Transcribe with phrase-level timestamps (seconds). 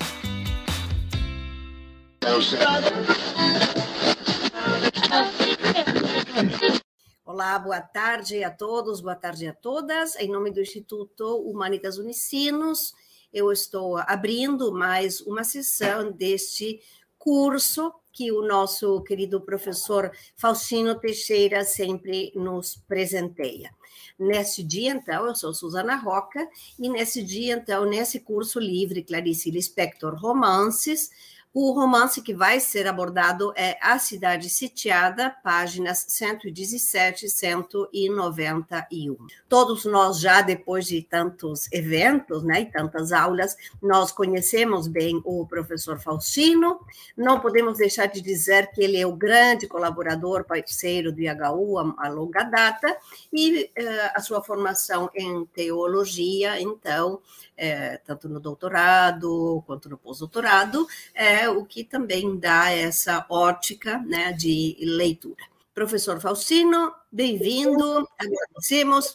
[7.24, 10.16] Olá, boa tarde a todos, boa tarde a todas.
[10.16, 12.94] Em nome do Instituto Humanitas Unicinos,
[13.34, 16.80] eu estou abrindo mais uma sessão deste
[17.18, 23.74] curso que o nosso querido professor Faustino Teixeira sempre nos presenteia.
[24.16, 29.50] Nesse dia, então, eu sou Suzana Roca, e nesse dia, então, nesse curso livre Clarice
[29.50, 31.10] Lispector Romances,
[31.54, 39.16] o romance que vai ser abordado é A Cidade Sitiada, páginas 117 e 191.
[39.48, 45.46] Todos nós já, depois de tantos eventos né, e tantas aulas, nós conhecemos bem o
[45.46, 46.80] professor Faustino.
[47.16, 52.08] Não podemos deixar de dizer que ele é o grande colaborador, parceiro do IHU a,
[52.08, 52.96] longa data,
[53.32, 57.20] e uh, a sua formação em teologia, então,
[57.56, 64.32] é, tanto no doutorado quanto no pós-doutorado, é o que também dá essa ótica né,
[64.32, 65.42] de leitura.
[65.74, 69.14] Professor Faustino, bem-vindo, agradecemos.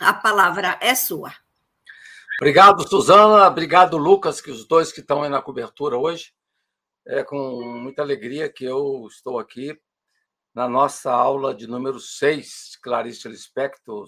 [0.00, 1.32] A palavra é sua.
[2.40, 3.46] Obrigado, Suzana.
[3.46, 6.32] Obrigado, Lucas, que os dois que estão aí na cobertura hoje.
[7.06, 9.78] É com muita alegria que eu estou aqui
[10.54, 14.06] na nossa aula de número 6, Clarice Lispector,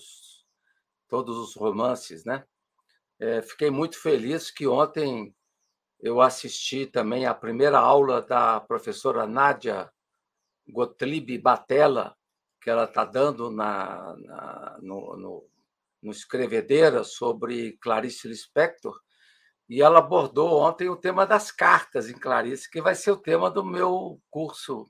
[1.08, 2.44] todos os romances, né?
[3.18, 5.34] É, fiquei muito feliz que ontem
[6.00, 9.90] eu assisti também a primeira aula da professora Nádia
[10.68, 12.16] Gottlieb Batella,
[12.60, 15.48] que ela está dando na, na no, no,
[16.02, 19.00] no Escrevedeira sobre Clarice Lispector,
[19.68, 23.50] e ela abordou ontem o tema das cartas em Clarice, que vai ser o tema
[23.50, 24.86] do meu curso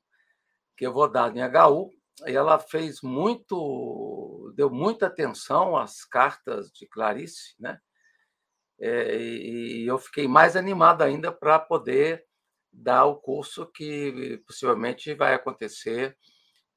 [0.77, 1.91] que eu vou dar em HU.
[2.27, 7.79] E ela fez muito, deu muita atenção às cartas de Clarice, né?
[8.79, 12.25] É, e eu fiquei mais animado ainda para poder
[12.73, 16.17] dar o curso que possivelmente vai acontecer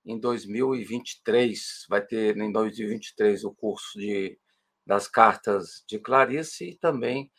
[0.06, 1.86] em 2023.
[1.90, 4.40] Vai ter em 2023 o curso de,
[4.86, 7.30] das cartas de Clarice e também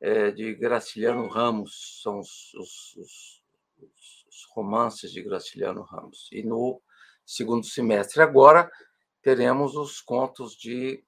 [0.00, 3.42] é, de Graciliano Ramos, são os, os, os,
[4.28, 6.28] os, romances de Graciliano Ramos.
[6.32, 6.82] E no
[7.24, 8.70] segundo semestre agora
[9.22, 11.04] teremos os contos de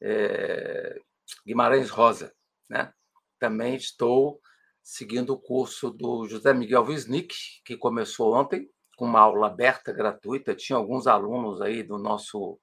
[0.00, 0.98] é,
[1.46, 2.34] Guimarães Rosa.
[2.68, 2.92] Né?
[3.38, 4.40] Também estou
[4.82, 7.34] seguindo o curso do José Miguel Wisnik,
[7.64, 10.54] que começou ontem, com uma aula aberta, gratuita.
[10.54, 12.60] Tinha alguns alunos aí do nosso,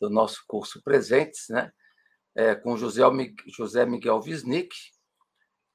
[0.00, 1.72] do nosso curso presentes, né?
[2.34, 3.02] É, com José,
[3.46, 4.68] José Miguel Wisnik,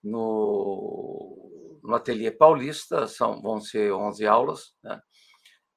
[0.03, 5.01] no, no Ateliê Paulista, são, vão ser 11 aulas, né?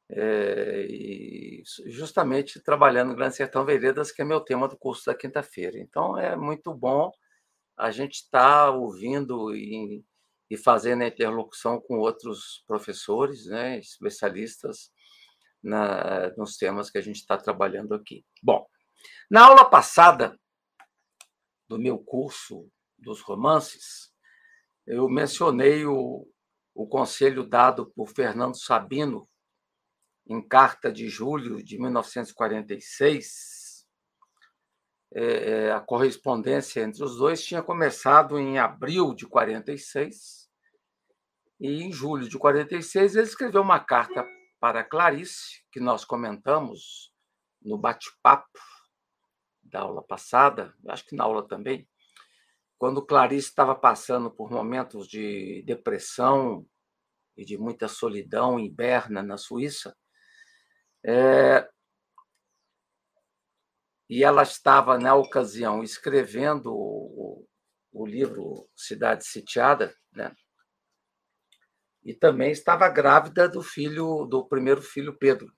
[0.09, 0.87] É,
[1.87, 5.79] justamente trabalhando no Grande Sertão Veredas, que é meu tema do curso da quinta-feira.
[5.79, 7.11] Então, é muito bom
[7.77, 10.05] a gente estar tá ouvindo e,
[10.51, 14.91] e fazendo a interlocução com outros professores, né, especialistas
[15.63, 18.25] na, nos temas que a gente está trabalhando aqui.
[18.43, 18.67] Bom,
[19.31, 20.39] na aula passada
[21.69, 24.13] do meu curso dos romances,
[24.87, 26.27] eu mencionei o,
[26.75, 29.29] o conselho dado por Fernando Sabino
[30.29, 33.87] em carta de julho de 1946,
[35.15, 40.51] é, é, a correspondência entre os dois tinha começado em abril de 46
[41.61, 44.27] e em julho de 46 ele escreveu uma carta
[44.59, 47.13] para Clarice, que nós comentamos
[47.63, 48.59] no bate-papo
[49.63, 51.89] da aula passada, acho que na aula também,
[52.79, 56.67] quando Clarice estava passando por momentos de depressão
[57.37, 59.97] e de muita solidão em Berna, na Suíça,
[61.07, 61.69] é,
[64.09, 67.47] e ela estava, na ocasião, escrevendo o,
[67.93, 70.35] o livro Cidade Sitiada, né?
[72.05, 75.53] e também estava grávida do filho, do primeiro filho Pedro,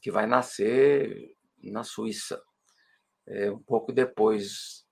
[0.00, 2.40] que vai nascer na Suíça,
[3.26, 4.84] é, um pouco depois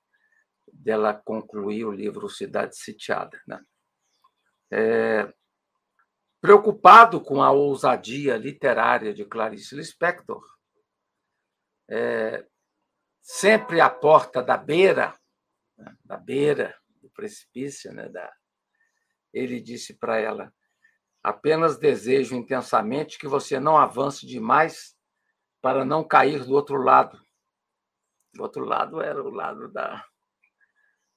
[0.73, 3.41] dela concluir o livro Cidade Sitiada.
[3.47, 3.61] Né?
[4.73, 5.35] É,
[6.41, 10.43] preocupado com a ousadia literária de Clarice Lispector,
[11.89, 12.47] é,
[13.21, 15.15] sempre à porta da beira,
[15.77, 18.33] né, da beira do precipício, né, da,
[19.33, 20.53] ele disse para ela:
[21.23, 24.97] apenas desejo intensamente que você não avance demais
[25.61, 27.21] para não cair do outro lado.
[28.39, 30.05] O outro lado era o lado da.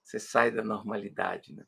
[0.04, 1.54] Você sai da normalidade.
[1.56, 1.66] Né?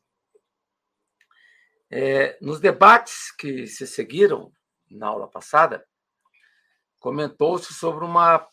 [1.90, 4.52] É, nos debates que se seguiram
[4.90, 5.86] na aula passada,
[6.98, 8.46] comentou-se sobre uma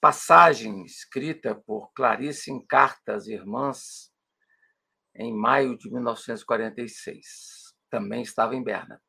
[0.00, 4.12] passagem escrita por Clarice em Cartas Irmãs
[5.14, 7.74] em maio de 1946.
[7.88, 9.00] Também estava em Berna.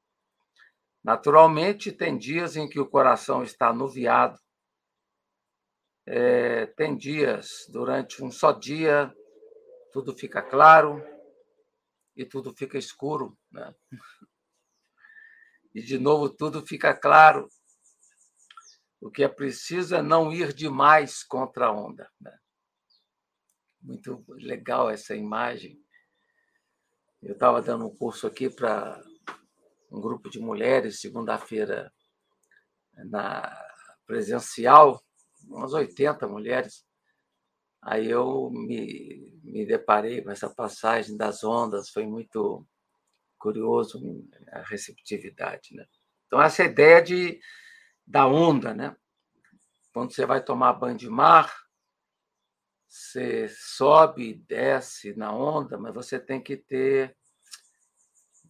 [1.04, 4.40] Naturalmente, tem dias em que o coração está anuviado,
[6.08, 9.12] é, tem dias, durante um só dia,
[9.92, 11.04] tudo fica claro
[12.16, 13.38] e tudo fica escuro.
[13.52, 13.74] Né?
[15.74, 17.50] E, de novo, tudo fica claro.
[19.02, 22.10] O que é preciso é não ir demais contra a onda.
[22.20, 22.38] Né?
[23.82, 25.80] Muito legal essa imagem.
[27.22, 29.04] Eu estava dando um curso aqui para
[29.92, 31.92] um grupo de mulheres, segunda-feira,
[32.94, 33.66] na
[34.06, 35.04] presencial,
[35.48, 36.86] umas 80 mulheres.
[37.86, 42.66] Aí eu me, me deparei com essa passagem das ondas, foi muito
[43.38, 44.02] curioso
[44.52, 45.76] a receptividade.
[45.76, 45.86] Né?
[46.26, 47.40] Então, essa ideia de,
[48.04, 48.96] da onda, né?
[49.94, 51.56] quando você vai tomar banho de mar,
[52.88, 57.16] você sobe e desce na onda, mas você tem que ter,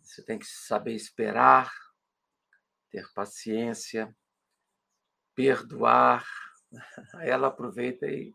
[0.01, 1.73] você tem que saber esperar,
[2.89, 4.15] ter paciência,
[5.35, 6.25] perdoar.
[7.15, 8.33] Aí ela aproveita e,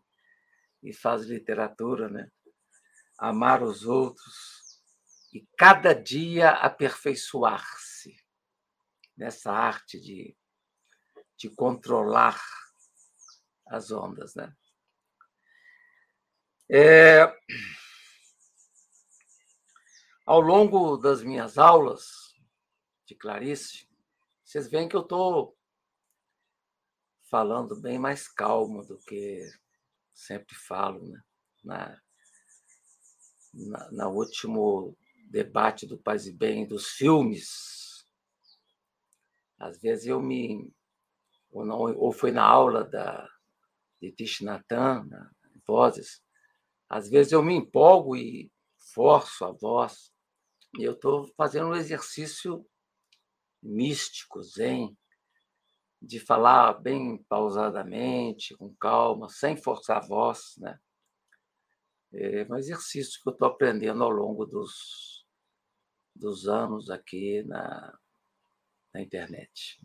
[0.81, 2.31] e faz literatura, né?
[3.17, 4.81] Amar os outros
[5.33, 8.15] e cada dia aperfeiçoar-se
[9.15, 10.35] nessa arte de,
[11.37, 12.41] de controlar
[13.67, 14.53] as ondas, né?
[16.69, 17.21] É...
[20.25, 22.33] Ao longo das minhas aulas
[23.05, 23.89] de Clarice,
[24.43, 25.57] vocês veem que eu estou
[27.29, 29.49] falando bem mais calmo do que
[30.25, 31.21] sempre falo, né?
[31.63, 32.01] Na,
[33.53, 34.97] na, na último
[35.29, 38.05] debate do Paz e Bem dos filmes,
[39.59, 40.73] às vezes eu me
[41.51, 43.29] ou, não, ou foi na aula da
[44.01, 45.31] de Tishnatan, na
[45.67, 46.23] Vozes,
[46.89, 48.51] às vezes eu me empolgo e
[48.93, 50.11] forço a voz.
[50.77, 52.65] E eu estou fazendo um exercício
[53.61, 54.97] místico, zen,
[56.01, 60.55] de falar bem pausadamente, com calma, sem forçar a voz.
[60.57, 60.79] Né?
[62.13, 65.25] É um exercício que eu estou aprendendo ao longo dos,
[66.15, 67.97] dos anos aqui na,
[68.93, 69.79] na internet.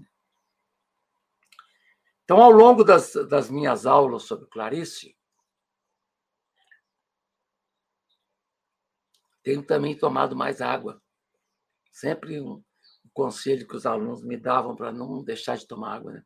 [2.24, 5.16] Então, ao longo das, das minhas aulas sobre Clarice,
[9.44, 11.00] tenho também tomado mais água.
[11.92, 12.64] Sempre um, um
[13.16, 16.12] conselho que os alunos me davam para não deixar de tomar água.
[16.12, 16.22] Né?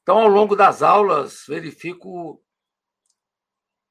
[0.00, 2.42] Então, ao longo das aulas, verifico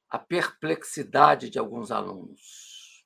[0.10, 3.06] a perplexidade de alguns alunos.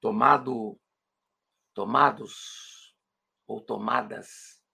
[0.00, 0.80] Tomado,
[1.74, 2.96] tomados
[3.46, 4.64] ou tomadas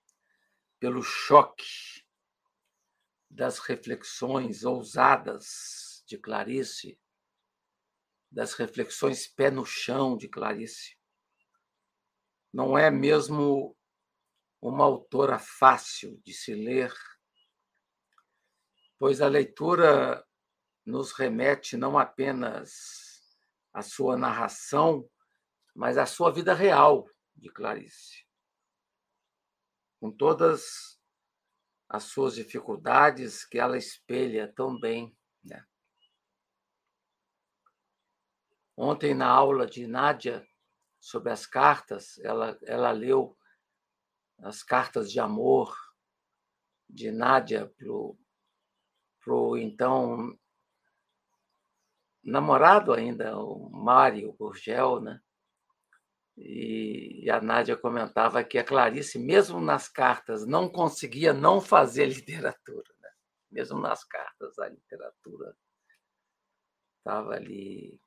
[0.79, 2.07] pelo choque
[3.29, 6.97] das reflexões ousadas de Clarice
[8.31, 10.97] das reflexões pé no chão de Clarice.
[12.53, 13.77] Não é mesmo
[14.61, 16.93] uma autora fácil de se ler,
[18.99, 20.27] pois a leitura
[20.85, 23.37] nos remete não apenas
[23.73, 25.09] à sua narração,
[25.75, 28.25] mas à sua vida real de Clarice.
[30.01, 30.97] Com todas
[31.89, 35.17] as suas dificuldades que ela espelha tão bem.
[35.45, 35.65] Né?
[38.77, 40.47] Ontem, na aula de Nádia
[41.01, 43.37] sobre as cartas, ela, ela leu
[44.41, 45.75] as cartas de amor
[46.89, 50.39] de Nádia para o então
[52.23, 55.21] namorado ainda, o Mário Gurgel, né?
[56.37, 62.95] E a Nádia comentava que a Clarice, mesmo nas cartas, não conseguia não fazer literatura.
[63.01, 63.11] Né?
[63.53, 65.57] Mesmo nas cartas, a literatura
[66.99, 67.99] estava ali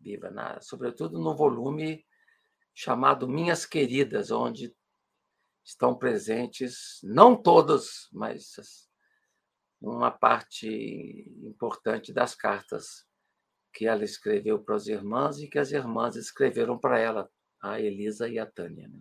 [0.00, 2.04] viva, na, sobretudo no volume
[2.74, 4.74] chamado Minhas Queridas, onde
[5.64, 8.88] estão presentes, não todas, mas
[9.80, 10.68] uma parte
[11.42, 13.06] importante das cartas
[13.72, 18.28] que ela escreveu para as irmãs e que as irmãs escreveram para ela, a Elisa
[18.28, 18.88] e a Tânia.
[18.88, 19.00] Né?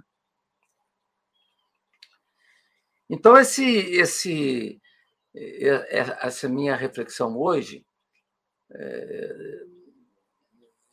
[3.10, 4.82] Então, esse, esse,
[5.34, 7.86] essa minha reflexão hoje,
[8.72, 9.66] é,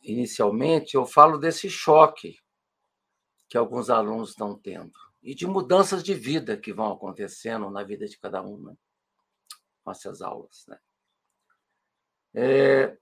[0.05, 2.37] inicialmente, eu falo desse choque
[3.49, 4.93] que alguns alunos estão tendo
[5.25, 8.77] e de mudanças de vida que vão acontecendo na vida de cada um, né?
[9.83, 10.65] com essas aulas.
[10.67, 10.79] Né?
[12.35, 12.97] É,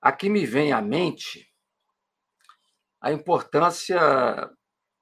[0.00, 1.52] aqui me vem à mente
[2.98, 4.00] a importância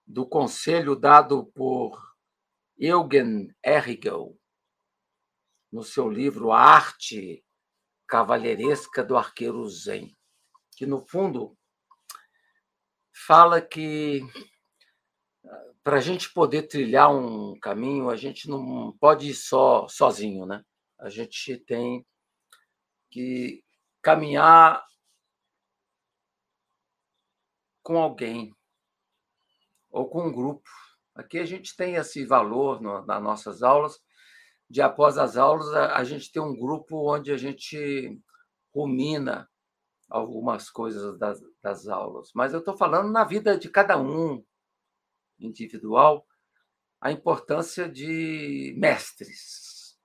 [0.04, 1.97] do conselho dado por
[2.76, 4.37] Eugen Erigel
[5.71, 7.45] no seu livro A Arte
[8.07, 10.17] Cavalheiresca do Arqueiro Zen,
[10.78, 11.58] que, no fundo,
[13.26, 14.23] fala que
[15.82, 20.64] para a gente poder trilhar um caminho, a gente não pode ir só sozinho, né?
[20.97, 22.06] A gente tem
[23.11, 23.64] que
[24.00, 24.85] caminhar
[27.82, 28.54] com alguém
[29.90, 30.70] ou com um grupo.
[31.12, 33.99] Aqui a gente tem esse valor no, nas nossas aulas,
[34.70, 38.16] de após as aulas a, a gente tem um grupo onde a gente
[38.73, 39.49] rumina
[40.09, 42.31] algumas coisas das, das aulas.
[42.35, 44.45] Mas eu estou falando na vida de cada um,
[45.38, 46.27] individual,
[47.00, 49.99] a importância de mestres,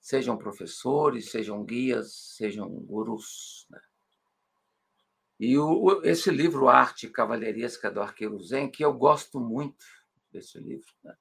[0.00, 3.66] sejam professores, sejam guias, sejam gurus.
[3.68, 3.80] Né?
[5.38, 9.84] E o, esse livro Arte Cavalheiresca do Arqueiro Zen, que eu gosto muito
[10.30, 11.14] desse livro, né?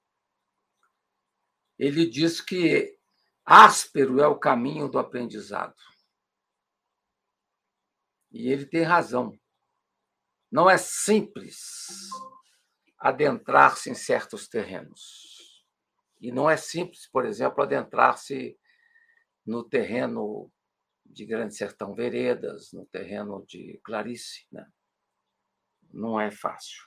[1.78, 2.98] ele diz que
[3.44, 5.76] áspero é o caminho do aprendizado.
[8.36, 9.32] E ele tem razão.
[10.52, 11.88] Não é simples
[13.00, 15.66] adentrar-se em certos terrenos.
[16.20, 18.60] E não é simples, por exemplo, adentrar-se
[19.46, 20.52] no terreno
[21.06, 24.46] de Grande Sertão Veredas, no terreno de Clarice.
[24.52, 24.68] Né?
[25.94, 26.84] Não é fácil.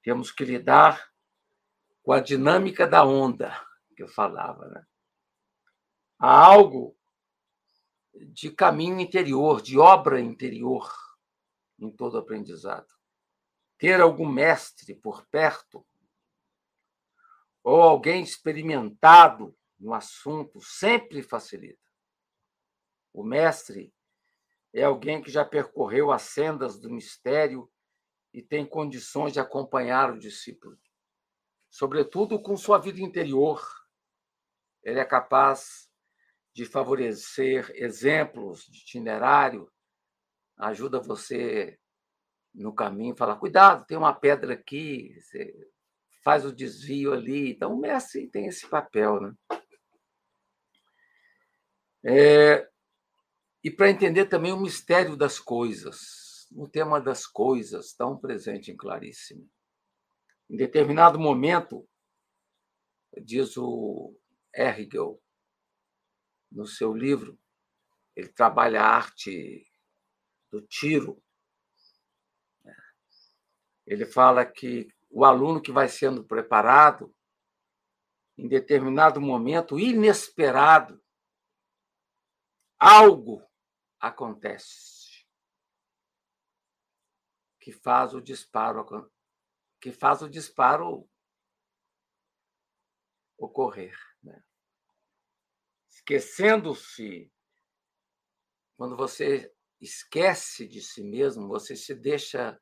[0.00, 1.10] Temos que lidar
[2.04, 3.52] com a dinâmica da onda,
[3.96, 4.68] que eu falava.
[4.68, 4.86] Né?
[6.20, 6.96] Há algo
[8.14, 10.90] de caminho interior, de obra interior
[11.78, 12.94] em todo aprendizado
[13.78, 15.86] ter algum mestre por perto
[17.62, 21.90] ou alguém experimentado no assunto sempre facilita.
[23.12, 23.94] O mestre
[24.72, 27.70] é alguém que já percorreu as sendas do mistério
[28.32, 30.78] e tem condições de acompanhar o discípulo,
[31.70, 33.62] sobretudo com sua vida interior.
[34.82, 35.90] Ele é capaz
[36.54, 39.70] de favorecer exemplos de itinerário,
[40.56, 41.76] ajuda você
[42.54, 45.52] no caminho, falar: cuidado, tem uma pedra aqui, você
[46.22, 47.50] faz o desvio ali.
[47.50, 49.20] Então, o mestre tem esse papel.
[49.20, 49.34] Né?
[52.04, 52.68] É,
[53.62, 58.76] e para entender também o mistério das coisas, o tema das coisas, tão presente em
[58.76, 59.50] Claríssimo.
[60.48, 61.88] Em determinado momento,
[63.22, 64.14] diz o
[64.54, 65.20] Ergel,
[66.54, 67.38] no seu livro,
[68.14, 69.66] ele trabalha a arte
[70.50, 71.22] do tiro,
[73.84, 77.14] ele fala que o aluno que vai sendo preparado,
[78.38, 81.02] em determinado momento inesperado,
[82.78, 83.46] algo
[84.00, 85.26] acontece
[87.60, 89.10] que faz o disparo
[89.80, 91.08] que faz o disparo
[93.38, 94.13] ocorrer, né?
[96.04, 97.32] Esquecendo-se
[98.76, 102.60] quando você esquece de si mesmo, você se deixa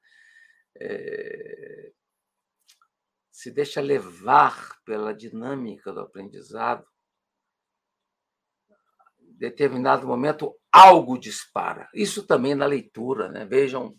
[0.81, 1.93] é,
[3.31, 6.87] se deixa levar pela dinâmica do aprendizado,
[9.21, 11.89] em determinado momento algo dispara.
[11.95, 13.45] Isso também na leitura, né?
[13.45, 13.99] Vejam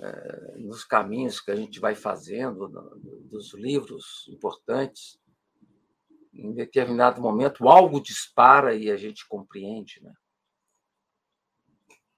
[0.00, 5.18] é, nos caminhos que a gente vai fazendo, no, dos livros importantes,
[6.38, 10.14] em determinado momento algo dispara e a gente compreende, né?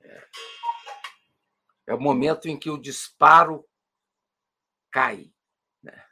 [0.02, 0.28] É.
[1.86, 3.66] É o momento em que o disparo
[4.90, 5.32] cai.
[5.82, 6.06] Né?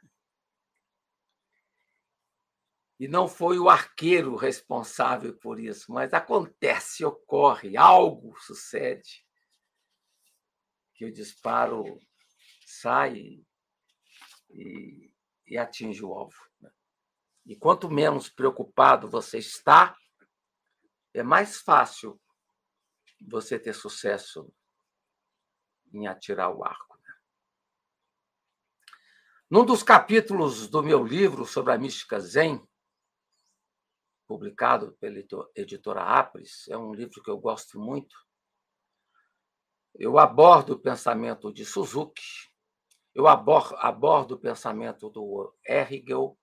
[2.99, 9.23] E não foi o arqueiro responsável por isso, mas acontece, ocorre, algo sucede
[10.95, 11.99] que o disparo
[12.65, 13.45] sai
[14.49, 15.13] e,
[15.47, 16.35] e atinge o alvo.
[16.59, 16.69] Né?
[17.49, 19.97] E quanto menos preocupado você está,
[21.11, 22.21] é mais fácil
[23.27, 24.53] você ter sucesso
[25.91, 26.95] em atirar o arco.
[27.01, 27.11] Né?
[29.49, 32.63] Num dos capítulos do meu livro sobre a mística Zen,
[34.27, 35.17] publicado pela
[35.55, 38.15] editora Apres, é um livro que eu gosto muito.
[39.95, 42.21] Eu abordo o pensamento de Suzuki,
[43.15, 46.37] eu abordo, abordo o pensamento do Hegel,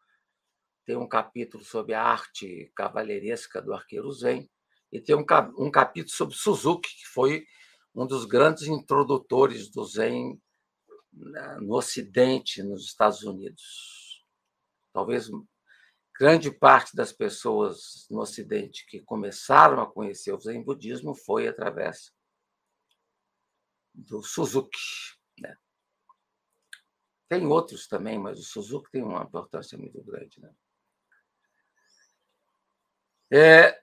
[0.87, 4.49] tem um capítulo sobre a arte cavalheiresca do arqueiro Zen,
[4.93, 7.45] e tem um, capítulo sobre Suzuki, que foi
[7.93, 10.41] um dos grandes introdutores do Zen
[11.13, 14.25] né, no Ocidente, nos Estados Unidos.
[14.93, 15.29] Talvez
[16.19, 22.13] grande parte das pessoas no Ocidente que começaram a conhecer o Zen budismo foi através
[23.93, 24.79] do Suzuki.
[25.41, 25.57] Né?
[27.29, 30.41] Tem outros também, mas o Suzuki tem uma importância muito grande.
[30.41, 30.55] Né?
[33.33, 33.83] É,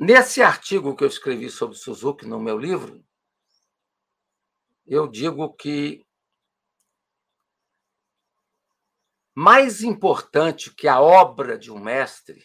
[0.00, 3.04] nesse artigo que eu escrevi sobre Suzuki no meu livro,
[4.86, 6.06] eu digo que
[9.34, 12.42] mais importante que a obra de um mestre,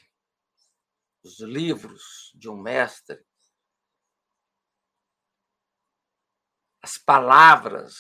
[1.24, 3.24] os livros de um mestre,
[6.82, 7.96] as palavras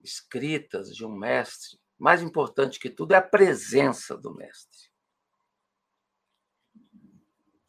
[0.00, 4.71] escritas de um mestre, mais importante que tudo é a presença do mestre.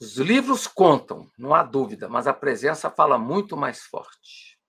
[0.04, 4.60] Os livros contam, não há dúvida, mas a presença fala muito mais forte.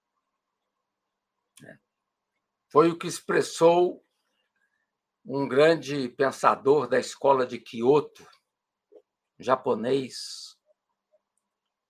[1.60, 1.76] É.
[2.68, 4.06] Foi o que expressou
[5.24, 8.24] um grande pensador da escola de Kyoto,
[9.36, 10.56] japonês,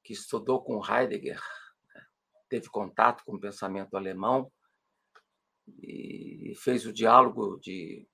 [0.03, 1.43] que estudou com Heidegger,
[1.95, 2.07] né?
[2.49, 4.51] teve contato com o pensamento alemão
[5.83, 8.09] e fez o diálogo de,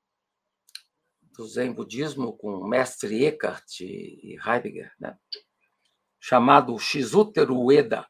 [1.36, 5.18] do Zen budismo com mestre Eckhart e Heidegger, né?
[6.18, 8.06] chamado Shizutero Ueda,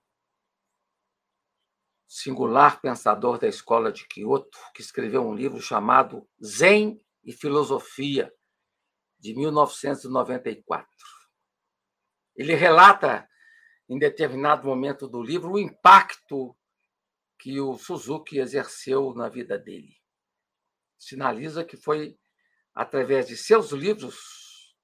[2.08, 8.32] singular pensador da escola de Kyoto, que escreveu um livro chamado Zen e Filosofia,
[9.20, 10.88] de 1994.
[12.34, 13.28] Ele relata,
[13.88, 16.56] em determinado momento do livro, o impacto
[17.38, 19.94] que o Suzuki exerceu na vida dele.
[20.98, 22.18] Sinaliza que foi
[22.80, 24.74] através de seus livros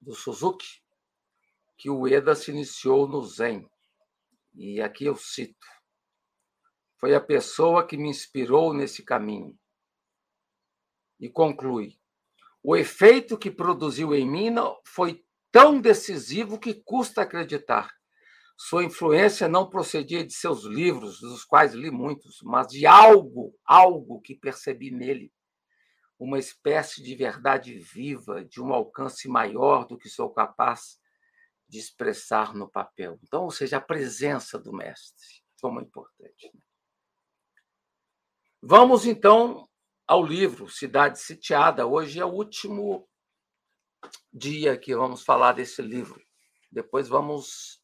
[0.00, 0.80] do Suzuki
[1.76, 3.68] que o Eda se iniciou no Zen.
[4.54, 5.66] E aqui eu cito:
[7.00, 9.58] foi a pessoa que me inspirou nesse caminho.
[11.18, 11.98] E conclui:
[12.62, 14.54] o efeito que produziu em mim
[14.86, 17.90] foi tão decisivo que custa acreditar.
[18.56, 24.20] Sua influência não procedia de seus livros, dos quais li muitos, mas de algo, algo
[24.20, 25.32] que percebi nele.
[26.22, 31.00] Uma espécie de verdade viva, de um alcance maior do que sou capaz
[31.68, 33.18] de expressar no papel.
[33.24, 36.48] Então, ou seja, a presença do mestre, como é importante.
[36.54, 36.60] Né?
[38.62, 39.68] Vamos então
[40.06, 41.88] ao livro Cidade Sitiada.
[41.88, 43.08] Hoje é o último
[44.32, 46.22] dia que vamos falar desse livro.
[46.70, 47.82] Depois vamos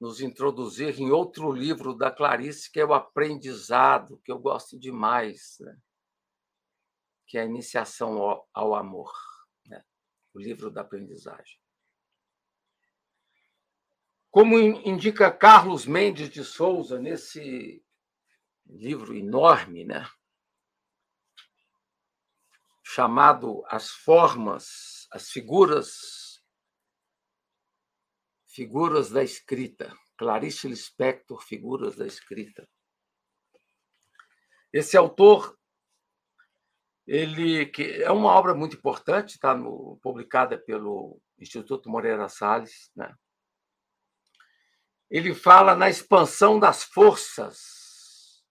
[0.00, 5.56] nos introduzir em outro livro da Clarice, que é o Aprendizado, que eu gosto demais,
[5.60, 5.78] né?
[7.30, 9.12] Que é a Iniciação ao, ao Amor,
[9.64, 9.84] né?
[10.34, 11.60] o livro da aprendizagem.
[14.32, 17.84] Como indica Carlos Mendes de Souza nesse
[18.66, 20.10] livro enorme, né?
[22.82, 26.42] chamado As Formas, as Figuras,
[28.48, 32.68] Figuras da Escrita, Clarice Lispector, Figuras da Escrita.
[34.72, 35.59] Esse autor,
[37.12, 39.52] ele que é uma obra muito importante, está
[40.00, 43.12] publicada pelo Instituto Moreira Salles, né?
[45.10, 48.46] Ele fala na expansão das forças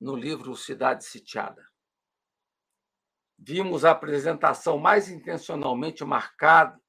[0.00, 1.68] no livro Cidade Sitiada.
[3.36, 6.80] Vimos a apresentação mais intencionalmente marcada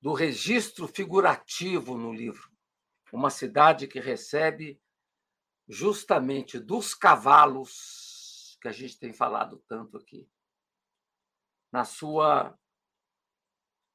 [0.00, 2.50] do registro figurativo no livro.
[3.12, 4.80] Uma cidade que recebe
[5.68, 7.99] justamente dos cavalos
[8.60, 10.28] que a gente tem falado tanto aqui,
[11.72, 12.56] na sua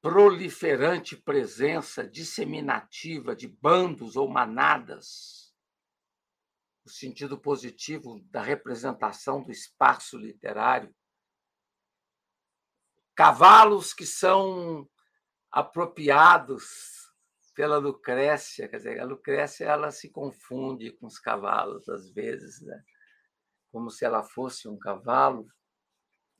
[0.02, 5.46] proliferante presença disseminativa de bandos ou manadas
[6.86, 10.96] o sentido positivo da representação do espaço literário.
[13.16, 14.88] Cavalos que são
[15.50, 17.12] apropriados
[17.56, 22.84] pela Lucrécia, quer dizer, a Lucrécia ela se confunde com os cavalos às vezes, né?
[23.76, 25.46] Como se ela fosse um cavalo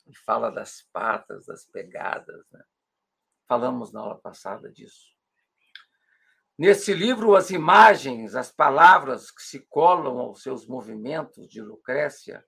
[0.08, 2.50] e fala das patas, das pegadas.
[2.50, 2.64] Né?
[3.46, 5.14] Falamos na aula passada disso.
[6.58, 12.42] Nesse livro, as imagens, as palavras que se colam aos seus movimentos de Lucrécia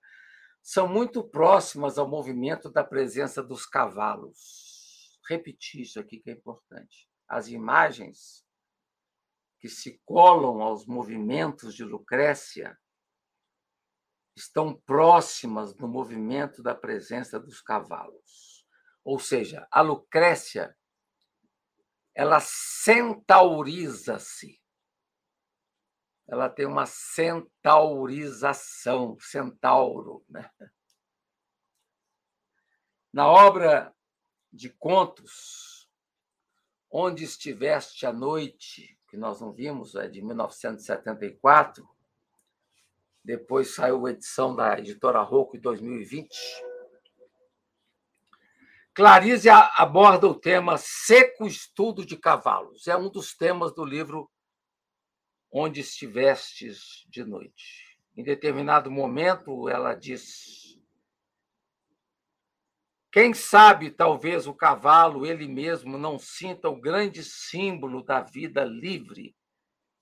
[0.62, 5.20] são muito próximas ao movimento da presença dos cavalos.
[5.28, 7.10] Repetir isso aqui que é importante.
[7.28, 8.42] As imagens
[9.60, 12.74] que se colam aos movimentos de Lucrécia
[14.38, 18.66] estão próximas do movimento da presença dos cavalos.
[19.04, 20.74] Ou seja, a Lucrécia
[22.14, 24.60] ela centauriza-se.
[26.26, 30.24] Ela tem uma centaurização, centauro.
[30.28, 30.50] Né?
[33.12, 33.94] Na obra
[34.52, 35.88] de contos,
[36.90, 41.88] Onde Estiveste à Noite, que nós não vimos, é de 1974,
[43.24, 46.28] depois saiu a edição da editora Rocco em 2020.
[48.94, 52.88] Clarice aborda o tema Seco Estudo de Cavalos.
[52.88, 54.28] É um dos temas do livro
[55.52, 57.96] Onde Estivestes de Noite.
[58.16, 60.76] Em determinado momento, ela diz:
[63.12, 69.36] Quem sabe, talvez o cavalo ele mesmo não sinta o grande símbolo da vida livre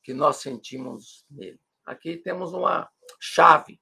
[0.03, 1.61] que nós sentimos nele.
[1.87, 3.81] Aqui temos uma chave.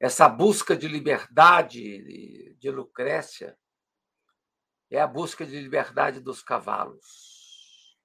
[0.00, 3.56] Essa busca de liberdade de Lucrécia
[4.90, 7.96] é a busca de liberdade dos cavalos.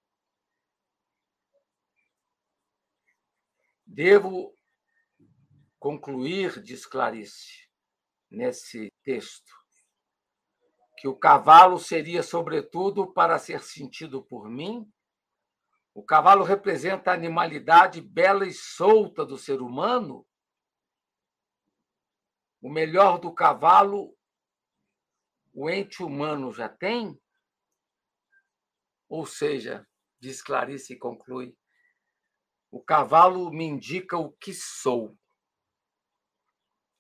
[3.84, 4.56] Devo
[5.80, 7.68] concluir, diz Clarice,
[8.30, 9.52] nesse texto,
[10.98, 14.88] que o cavalo seria, sobretudo, para ser sentido por mim
[15.96, 20.28] o cavalo representa a animalidade bela e solta do ser humano.
[22.62, 24.14] O melhor do cavalo,
[25.54, 27.18] o ente humano já tem?
[29.08, 29.88] Ou seja,
[30.20, 31.58] diz Clarice e conclui,
[32.70, 35.18] o cavalo me indica o que sou.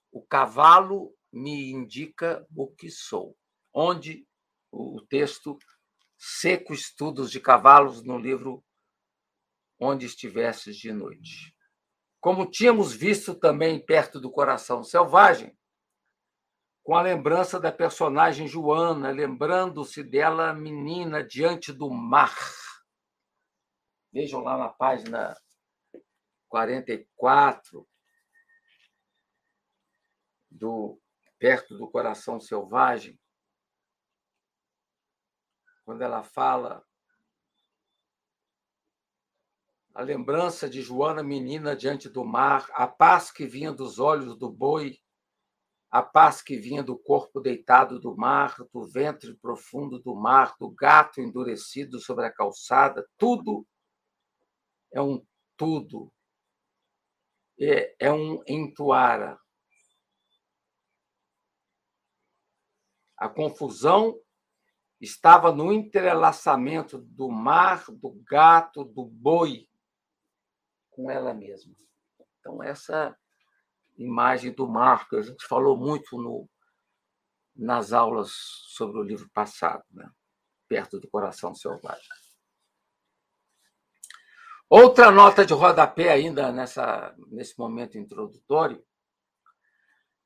[0.10, 3.38] O cavalo me indica o que sou.
[3.74, 4.26] Onde
[4.72, 5.60] o texto
[6.18, 8.65] Seco Estudos de Cavalos, no livro
[9.80, 11.56] onde estivesses de noite.
[12.20, 15.56] Como tínhamos visto também perto do coração selvagem,
[16.84, 22.36] com a lembrança da personagem Joana, lembrando-se dela menina diante do mar.
[24.14, 25.36] Vejam lá na página
[26.48, 27.88] 44
[30.50, 31.02] do
[31.40, 33.20] perto do coração selvagem,
[35.84, 36.86] quando ela fala
[39.96, 44.52] a lembrança de Joana menina diante do mar, a paz que vinha dos olhos do
[44.52, 45.00] boi,
[45.90, 50.70] a paz que vinha do corpo deitado do mar, do ventre profundo do mar, do
[50.70, 53.66] gato endurecido sobre a calçada, tudo
[54.92, 56.12] é um tudo.
[57.58, 59.40] É, é um entoara.
[63.18, 64.20] A confusão
[65.00, 69.70] estava no entrelaçamento do mar, do gato, do boi,
[70.96, 71.76] com ela mesma.
[72.40, 73.16] Então, essa
[73.98, 76.50] imagem do mar, que a gente falou muito no,
[77.56, 80.10] nas aulas sobre o livro passado, né?
[80.68, 82.08] perto do coração selvagem.
[84.70, 88.84] Outra nota de rodapé ainda nessa, nesse momento introdutório,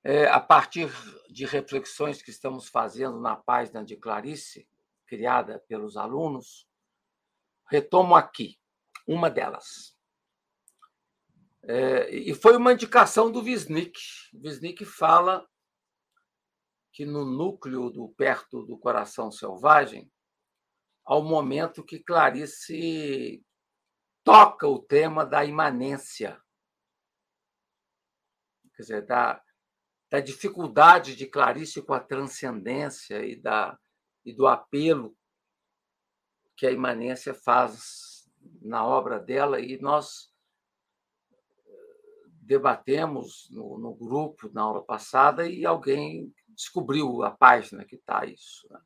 [0.02, 0.90] é, a partir
[1.30, 4.68] de reflexões que estamos fazendo na página de Clarice,
[5.06, 6.68] criada pelos alunos,
[7.70, 8.58] retomo aqui
[9.06, 9.99] uma delas.
[11.72, 14.02] É, e foi uma indicação do Wisnik.
[14.34, 15.48] Wisnik fala
[16.92, 20.12] que no núcleo do perto do coração selvagem,
[21.06, 23.46] ao momento que Clarice
[24.24, 26.42] toca o tema da imanência,
[28.74, 29.40] quer dizer, da,
[30.10, 33.80] da dificuldade de Clarice com a transcendência e, da,
[34.26, 35.16] e do apelo
[36.58, 38.28] que a imanência faz
[38.60, 40.29] na obra dela, e nós
[42.50, 48.68] debatemos no, no, grupo na aula passada e alguém descobriu a página que está isso.
[48.72, 48.82] Né?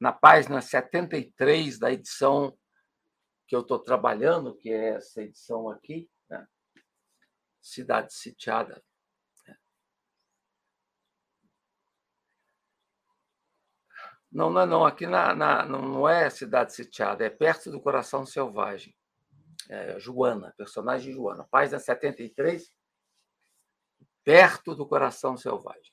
[0.00, 2.58] Na página 73 da edição
[3.46, 6.48] que eu estou trabalhando, que é essa edição aqui, né?
[7.60, 8.82] Cidade Sitiada.
[9.46, 9.56] Né?
[14.32, 14.84] Não, não, não.
[14.84, 18.97] Aqui na, na, não é Cidade Sitiada, é perto do Coração Selvagem
[19.68, 22.72] é, Joana, personagem Joana, página 73,
[24.24, 25.92] perto do coração selvagem,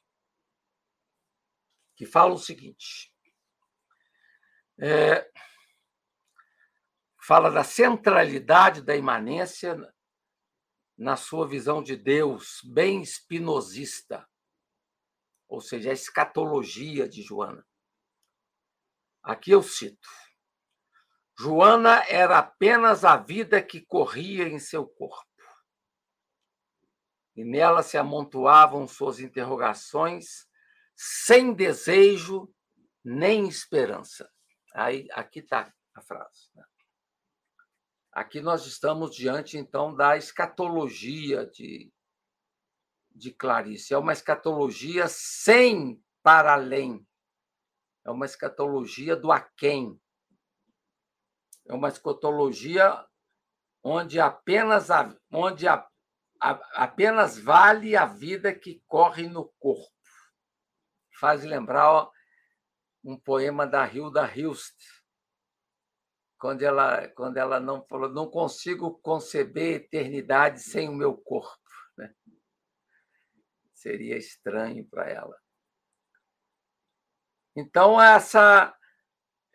[1.95, 3.13] que fala o seguinte:
[4.79, 5.29] é,
[7.21, 9.77] fala da centralidade da imanência
[10.97, 14.27] na sua visão de Deus, bem espinosista,
[15.47, 17.65] ou seja, a escatologia de Joana.
[19.21, 20.07] Aqui eu cito.
[21.37, 25.25] Joana era apenas a vida que corria em seu corpo.
[27.35, 30.47] e nela se amontoavam suas interrogações,
[30.95, 32.49] sem desejo
[33.03, 34.31] nem esperança.
[34.73, 36.49] Aí, aqui está a frase.
[36.55, 36.63] Né?
[38.11, 41.91] Aqui nós estamos diante, então, da escatologia de,
[43.11, 43.93] de Clarice.
[43.93, 47.05] É uma escatologia sem para além.
[48.05, 49.99] É uma escatologia do aquém.
[51.67, 53.05] É uma escatologia
[53.83, 54.87] onde apenas,
[55.31, 55.87] onde a,
[56.41, 59.91] a, apenas vale a vida que corre no corpo.
[61.19, 62.09] Faz lembrar
[63.03, 64.75] um poema da Hilda Hilst,
[66.37, 71.57] quando ela, quando ela não falou, não consigo conceber eternidade sem o meu corpo.
[71.97, 72.13] Né?
[73.73, 75.39] Seria estranho para ela.
[77.55, 78.75] Então, essa,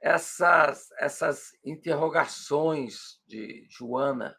[0.01, 4.35] essas, essas interrogações de Joana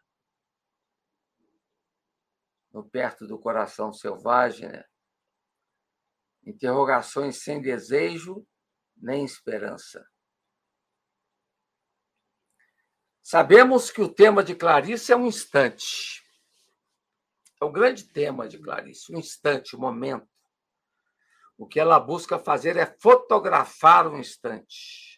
[2.72, 4.84] no perto do coração selvagem, né?
[6.44, 8.46] interrogações sem desejo
[8.96, 10.04] nem esperança.
[13.22, 16.22] Sabemos que o tema de Clarice é um instante.
[17.60, 20.28] É o grande tema de Clarice, um instante, um momento.
[21.56, 25.11] O que ela busca fazer é fotografar um instante.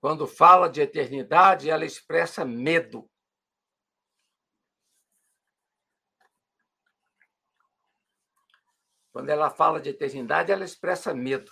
[0.00, 3.10] Quando fala de eternidade, ela expressa medo.
[9.12, 11.50] Quando ela fala de eternidade, ela expressa medo.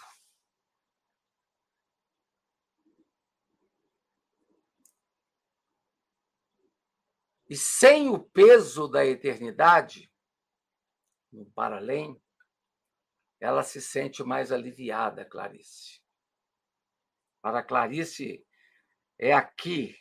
[7.48, 10.12] E sem o peso da eternidade,
[11.32, 12.20] no para além,
[13.40, 16.05] ela se sente mais aliviada, Clarice.
[17.46, 18.44] Para Clarice,
[19.16, 19.96] é aqui,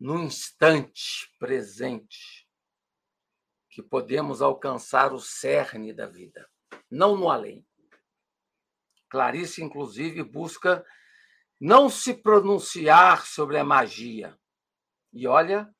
[0.00, 2.48] no instante presente,
[3.68, 6.48] que podemos alcançar o cerne da vida,
[6.90, 7.66] não no além.
[9.10, 10.82] Clarice, inclusive, busca
[11.60, 14.34] não se pronunciar sobre a magia.
[15.12, 15.70] E olha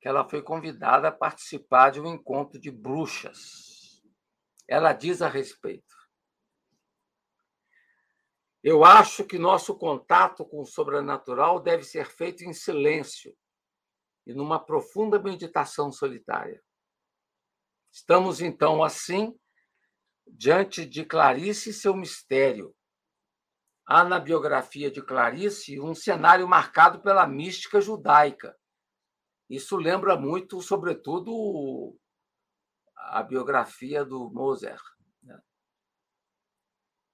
[0.00, 4.00] que ela foi convidada a participar de um encontro de bruxas.
[4.68, 5.96] Ela diz a respeito:
[8.62, 13.36] Eu acho que nosso contato com o sobrenatural deve ser feito em silêncio
[14.26, 16.62] e numa profunda meditação solitária.
[17.90, 19.36] Estamos, então, assim,
[20.26, 22.74] diante de Clarice e seu mistério.
[23.84, 28.56] Há na biografia de Clarice um cenário marcado pela mística judaica
[29.52, 31.94] isso lembra muito, sobretudo,
[32.96, 34.80] a biografia do Moser.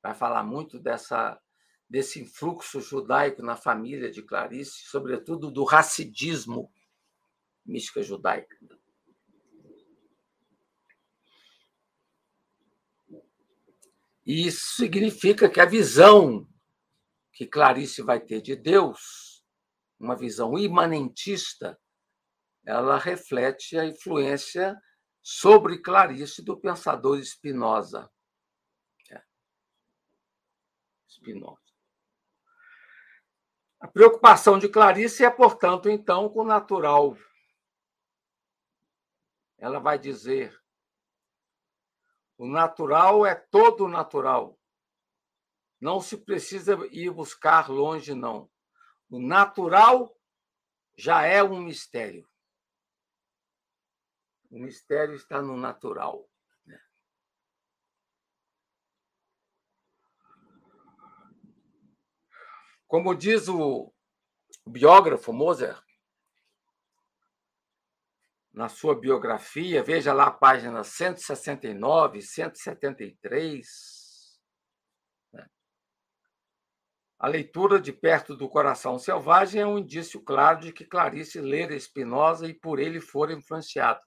[0.03, 1.41] Vai falar muito dessa,
[1.89, 6.73] desse influxo judaico na família de Clarice, sobretudo do racidismo
[7.65, 8.57] mística judaica.
[14.25, 16.47] E isso significa que a visão
[17.33, 19.43] que Clarice vai ter de Deus,
[19.99, 21.81] uma visão imanentista,
[22.67, 24.77] ela reflete a influência
[25.23, 28.11] sobre Clarice do pensador Spinoza.
[29.11, 29.23] É.
[31.19, 31.61] Spinoza.
[33.81, 37.17] A preocupação de Clarice é, portanto, então, com o natural.
[39.59, 40.57] Ela vai dizer:
[42.37, 44.59] o natural é todo natural.
[45.81, 48.51] Não se precisa ir buscar longe, não.
[49.11, 50.17] O natural
[50.97, 52.29] já é um mistério.
[54.51, 56.29] O mistério está no natural.
[62.89, 63.95] Como diz o
[64.67, 65.81] biógrafo Moser,
[68.53, 74.41] na sua biografia, veja lá a página 169, 173.
[75.33, 75.49] Né?
[77.21, 81.79] A leitura de Perto do Coração Selvagem é um indício claro de que Clarice lera
[81.79, 84.01] Spinoza e por ele fora influenciado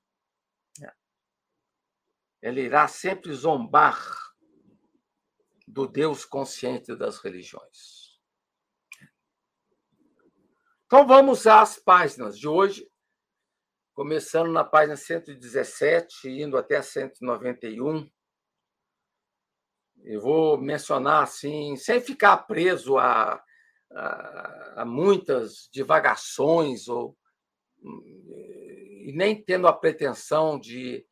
[2.41, 3.99] ela irá sempre zombar
[5.67, 8.00] do Deus consciente das religiões.
[10.91, 12.85] Então vamos às páginas de hoje,
[13.93, 18.11] começando na página 117, indo até 191.
[20.03, 23.41] Eu vou mencionar assim, sem ficar preso a,
[23.89, 27.17] a, a muitas divagações ou
[29.05, 31.07] e nem tendo a pretensão de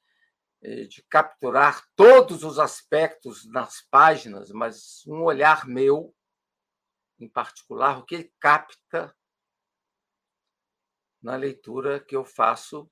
[0.62, 6.14] de capturar todos os aspectos nas páginas, mas um olhar meu,
[7.18, 9.16] em particular, o que ele capta
[11.22, 12.90] na leitura que eu faço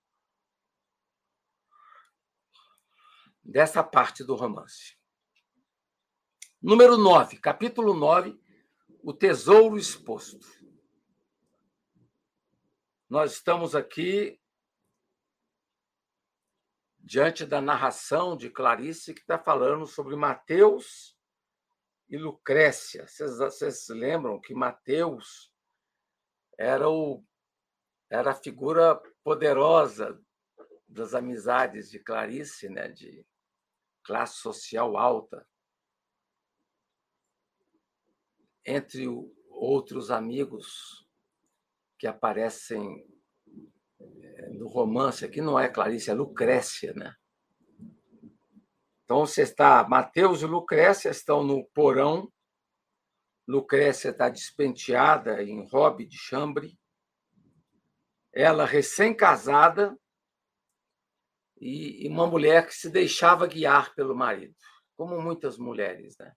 [3.44, 4.98] dessa parte do romance.
[6.62, 8.38] Número 9, capítulo 9,
[9.02, 10.46] o tesouro exposto.
[13.10, 14.38] Nós estamos aqui
[17.00, 21.18] diante da narração de Clarice, que está falando sobre Mateus
[22.10, 23.08] e Lucrécia.
[23.08, 25.54] Vocês, vocês lembram que Mateus
[26.58, 27.24] era, o,
[28.10, 30.20] era a figura poderosa
[30.88, 33.26] das amizades de Clarice, né, de
[34.04, 35.46] classe social alta.
[38.66, 39.06] Entre
[39.50, 41.08] outros amigos
[41.98, 43.06] que aparecem
[44.52, 47.16] no romance aqui não é Clarice, é Lucrécia, né?
[49.04, 52.32] Então você está, Mateus e Lucrécia estão no porão.
[53.48, 56.78] Lucrécia está despenteada em robe de chambre.
[58.40, 60.00] Ela recém-casada
[61.60, 64.56] e uma mulher que se deixava guiar pelo marido,
[64.96, 66.36] como muitas mulheres, né?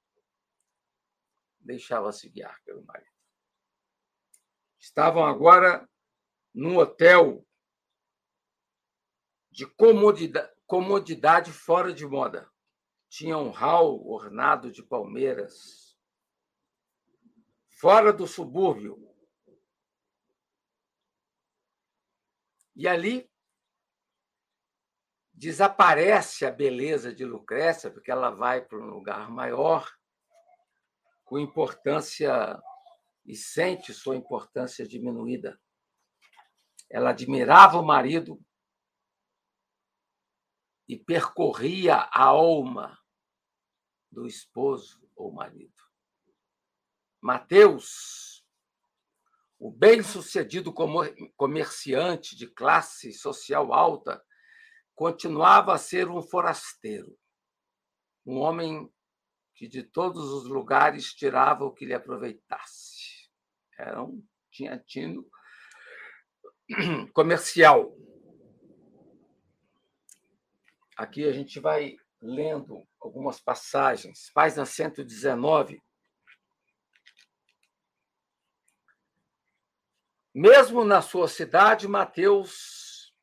[1.58, 3.10] Deixava-se guiar pelo marido.
[4.78, 5.86] Estavam agora
[6.54, 7.46] num hotel
[9.50, 12.50] de comodidade, comodidade fora de moda.
[13.10, 15.98] Tinha um hall ornado de palmeiras.
[17.78, 19.09] Fora do subúrbio.
[22.80, 23.30] E ali
[25.34, 29.86] desaparece a beleza de Lucrécia, porque ela vai para um lugar maior,
[31.22, 32.58] com importância
[33.26, 35.60] e sente sua importância diminuída.
[36.88, 38.42] Ela admirava o marido,
[40.88, 42.98] e percorria a alma
[44.10, 45.84] do esposo ou marido.
[47.20, 48.29] Mateus,
[49.60, 50.72] o bem-sucedido
[51.36, 54.24] comerciante de classe social alta,
[54.94, 57.14] continuava a ser um forasteiro,
[58.24, 58.90] um homem
[59.54, 63.28] que de todos os lugares tirava o que lhe aproveitasse.
[63.78, 65.30] Era um, tinha tino
[67.12, 67.94] comercial.
[70.96, 74.30] Aqui a gente vai lendo algumas passagens.
[74.32, 75.82] Página 119.
[80.40, 83.14] Mesmo na sua cidade, Mateus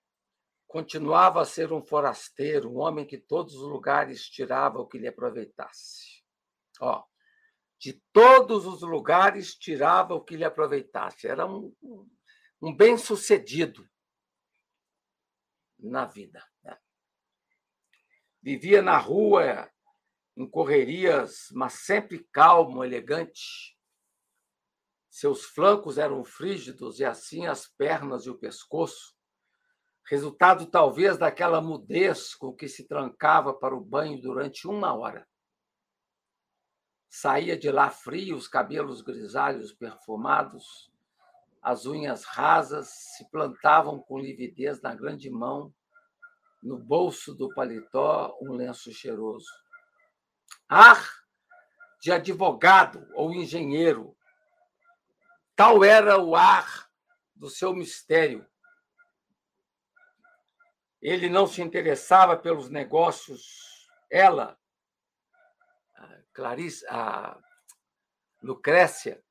[0.68, 5.08] continuava a ser um forasteiro, um homem que todos os lugares tirava o que lhe
[5.08, 6.24] aproveitasse.
[6.80, 7.04] Ó,
[7.80, 11.28] de todos os lugares tirava o que lhe aproveitasse.
[11.28, 11.76] Era um,
[12.62, 13.90] um bem-sucedido
[15.80, 16.46] na vida.
[16.62, 16.78] Né?
[18.44, 19.68] Vivia na rua,
[20.36, 23.76] em correrias, mas sempre calmo, elegante.
[25.18, 29.16] Seus flancos eram frígidos e assim as pernas e o pescoço,
[30.08, 35.28] resultado talvez daquela mudez com que se trancava para o banho durante uma hora.
[37.10, 40.92] Saía de lá frio, os cabelos grisalhos perfumados,
[41.64, 45.74] as unhas rasas se plantavam com lividez na grande mão
[46.62, 49.50] no bolso do paletó um lenço cheiroso.
[50.70, 51.04] Ar
[52.00, 54.16] de advogado ou engenheiro.
[55.58, 56.90] Tal era o ar
[57.36, 58.48] do seu mistério.
[61.02, 63.90] Ele não se interessava pelos negócios.
[64.10, 64.58] Ela,
[65.96, 67.38] a Clarice, a
[68.42, 69.22] Lucrécia,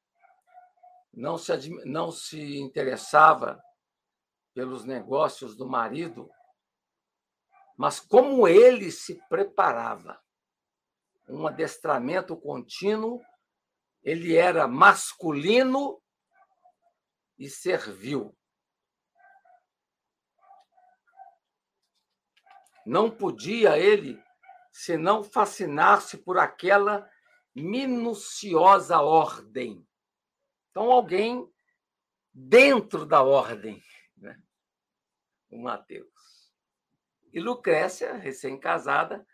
[1.15, 3.59] não se, não se interessava
[4.53, 6.31] pelos negócios do marido
[7.77, 10.19] mas como ele se preparava.
[11.29, 13.21] Um adestramento contínuo,
[14.03, 16.01] ele era masculino
[17.38, 18.37] e servil.
[22.85, 24.22] Não podia ele
[24.70, 27.11] senão fascinar-se por aquela
[27.55, 29.87] minuciosa ordem.
[30.70, 31.51] Então, alguém
[32.32, 33.82] dentro da ordem,
[34.16, 34.41] né?
[35.49, 36.53] o Mateus.
[37.32, 39.26] E Lucrécia, recém-casada,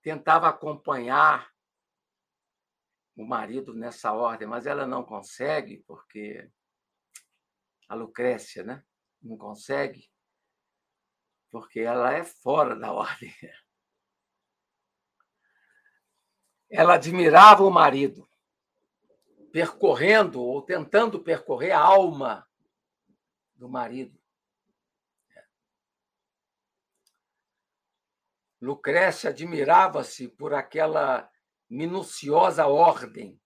[0.00, 1.52] tentava acompanhar
[3.16, 6.48] o marido nessa ordem, mas ela não consegue, porque
[7.88, 8.84] a Lucrécia né,
[9.22, 10.10] não consegue,
[11.50, 13.32] porque ela é fora da ordem.
[16.68, 18.28] Ela admirava o marido,
[19.52, 22.46] percorrendo ou tentando percorrer a alma
[23.54, 24.20] do marido.
[28.60, 31.30] Lucrécia admirava-se por aquela
[31.68, 33.40] minuciosa ordem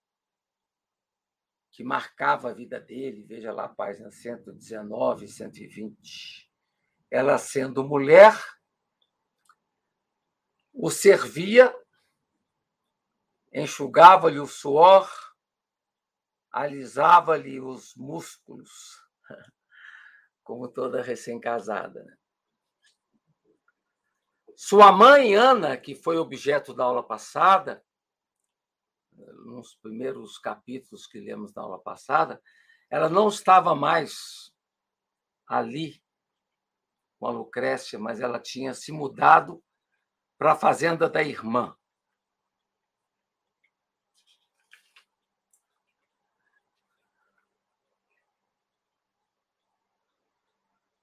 [1.70, 3.22] que marcava a vida dele.
[3.22, 6.50] Veja lá, página 119 e 120.
[7.10, 8.34] Ela sendo mulher,
[10.72, 11.74] o servia,
[13.52, 15.10] enxugava-lhe o suor,
[16.50, 18.70] alisava-lhe os músculos,
[20.42, 22.04] como toda recém-casada.
[22.04, 22.16] Né?
[24.56, 27.84] Sua mãe, Ana, que foi objeto da aula passada,
[29.44, 32.40] nos primeiros capítulos que lemos na aula passada,
[32.90, 34.52] ela não estava mais
[35.46, 36.02] ali
[37.18, 39.62] com a Lucrécia, mas ela tinha se mudado
[40.38, 41.76] para a fazenda da irmã.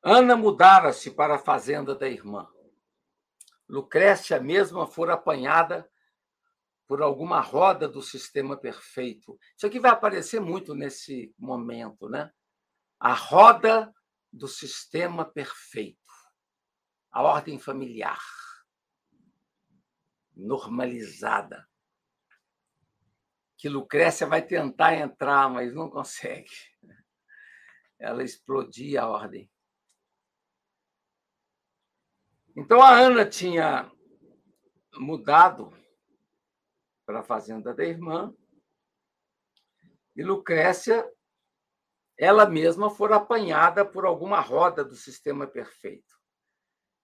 [0.01, 2.49] Ana mudara-se para a fazenda da irmã.
[3.68, 5.89] Lucrécia mesma fora apanhada
[6.88, 9.38] por alguma roda do sistema perfeito.
[9.56, 12.32] Isso aqui vai aparecer muito nesse momento, né?
[12.98, 13.94] A roda
[14.32, 16.00] do sistema perfeito,
[17.12, 18.22] a ordem familiar,
[20.36, 21.68] normalizada,
[23.58, 26.52] que Lucrécia vai tentar entrar, mas não consegue.
[28.00, 29.52] Ela explodia a ordem.
[32.56, 33.92] Então a Ana tinha
[34.96, 35.72] mudado
[37.08, 38.36] para a fazenda da irmã
[40.14, 41.10] e Lucrécia,
[42.18, 46.18] ela mesma, for apanhada por alguma roda do sistema perfeito.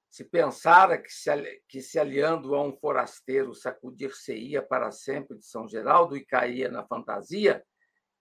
[0.10, 5.70] Se pensara que se, que se aliando a um forasteiro sacudir-se-ia para sempre de São
[5.70, 7.66] Geraldo e caía na fantasia,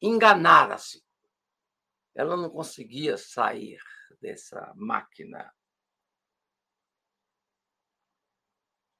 [0.01, 1.03] enganara-se.
[2.15, 3.81] Ela não conseguia sair
[4.21, 5.53] dessa máquina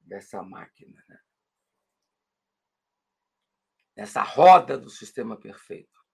[0.01, 1.19] dessa máquina, né?
[4.03, 6.05] Dessa roda do sistema perfeito.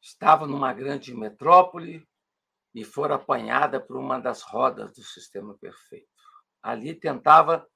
[0.00, 2.08] Estava numa grande metrópole
[2.74, 6.08] e fora apanhada por uma das rodas do sistema perfeito.
[6.62, 7.68] Ali tentava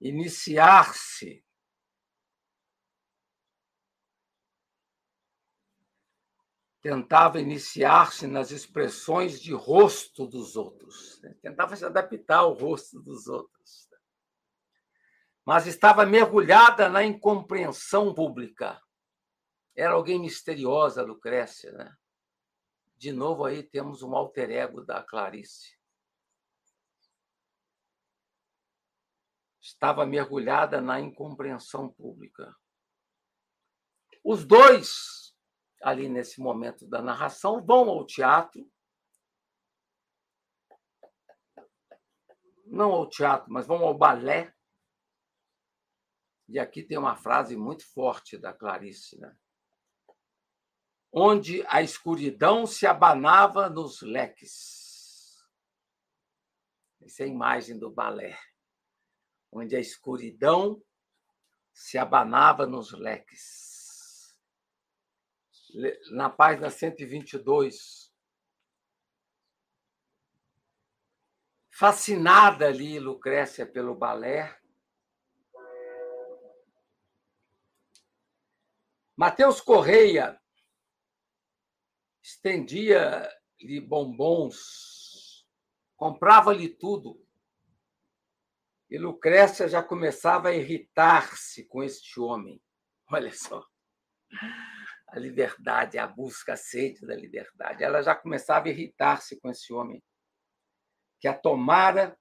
[0.00, 1.44] iniciar-se
[6.80, 11.36] tentava iniciar-se nas expressões de rosto dos outros, né?
[11.42, 13.85] tentava se adaptar ao rosto dos outros.
[15.46, 18.82] Mas estava mergulhada na incompreensão pública.
[19.76, 21.70] Era alguém misteriosa, Lucrécia.
[21.72, 21.96] Né?
[22.96, 25.76] De novo, aí temos um alter ego da Clarice.
[29.60, 32.54] Estava mergulhada na incompreensão pública.
[34.24, 35.26] Os dois
[35.86, 38.68] ali nesse momento da narração, vão ao teatro.
[42.64, 44.52] Não ao teatro, mas vão ao balé.
[46.48, 49.36] E aqui tem uma frase muito forte da Clarice, né?
[51.12, 55.44] Onde a escuridão se abanava nos leques.
[57.02, 58.38] Essa é a imagem do balé.
[59.50, 60.82] Onde a escuridão
[61.72, 63.76] se abanava nos leques
[66.10, 68.12] na página 122.
[71.70, 74.58] Fascinada ali, Lucrécia, pelo balé.
[79.16, 80.38] Mateus Correia
[82.22, 85.46] estendia-lhe bombons,
[85.96, 87.24] comprava-lhe tudo.
[88.90, 92.62] E Lucrécia já começava a irritar-se com este homem.
[93.10, 93.64] Olha só
[95.08, 97.82] a liberdade, a busca, a sede da liberdade.
[97.82, 100.02] Ela já começava a irritar-se com esse homem,
[101.20, 102.18] que a tomara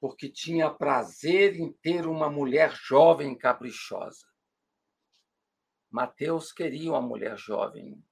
[0.00, 4.26] porque tinha prazer em ter uma mulher jovem caprichosa.
[5.94, 8.04] Mateus queria uma mulher jovem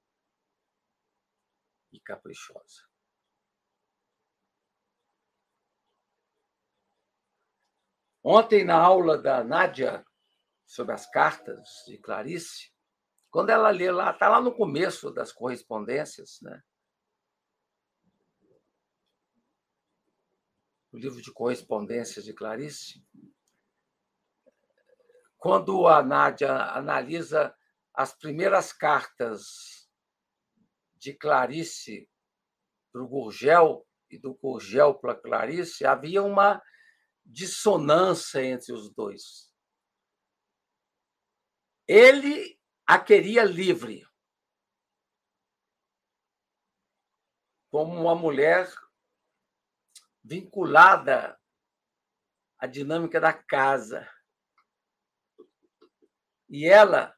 [1.91, 2.87] e caprichosa.
[8.23, 10.05] Ontem, na aula da Nádia
[10.65, 12.73] sobre as cartas de Clarice,
[13.29, 16.63] quando ela lê lá, está lá no começo das correspondências, né?
[20.89, 23.05] O livro de correspondências de Clarice.
[25.37, 27.53] Quando a Nádia analisa
[27.93, 29.87] as primeiras cartas
[30.95, 32.09] de Clarice
[32.91, 36.61] para o Gurgel e do Gurgel para Clarice, havia uma
[37.25, 39.53] dissonância entre os dois.
[41.87, 44.05] Ele a queria livre.
[47.71, 48.71] Como uma mulher
[50.23, 51.39] vinculada
[52.57, 54.07] à dinâmica da casa.
[56.47, 57.17] E ela,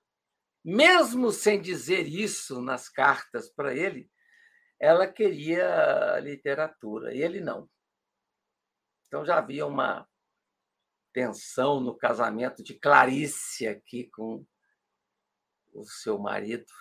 [0.66, 4.10] mesmo sem dizer isso nas cartas para ele,
[4.80, 7.70] ela queria literatura, e ele não.
[9.06, 10.10] Então já havia uma
[11.14, 14.44] tensão no casamento de Clarice aqui com
[15.72, 16.74] o seu marido.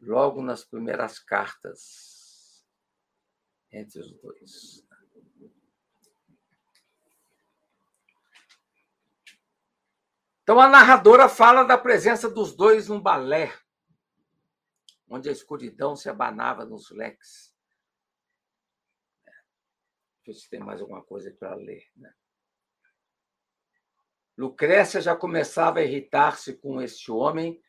[0.00, 2.64] Logo nas primeiras cartas
[3.72, 4.91] entre os dois.
[10.42, 13.56] Então a narradora fala da presença dos dois num balé,
[15.08, 17.54] onde a escuridão se abanava nos leques.
[19.24, 21.84] Deixa eu ver se tem mais alguma coisa para ler.
[21.94, 22.12] Né?
[24.36, 27.62] Lucrécia já começava a irritar-se com este homem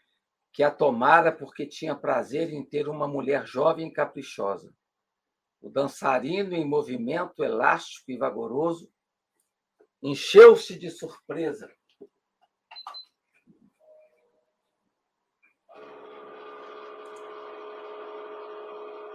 [0.52, 4.74] que a tomara porque tinha prazer em ter uma mulher jovem e caprichosa.
[5.62, 8.92] O dançarino em movimento elástico e vagaroso
[10.02, 11.72] encheu-se de surpresa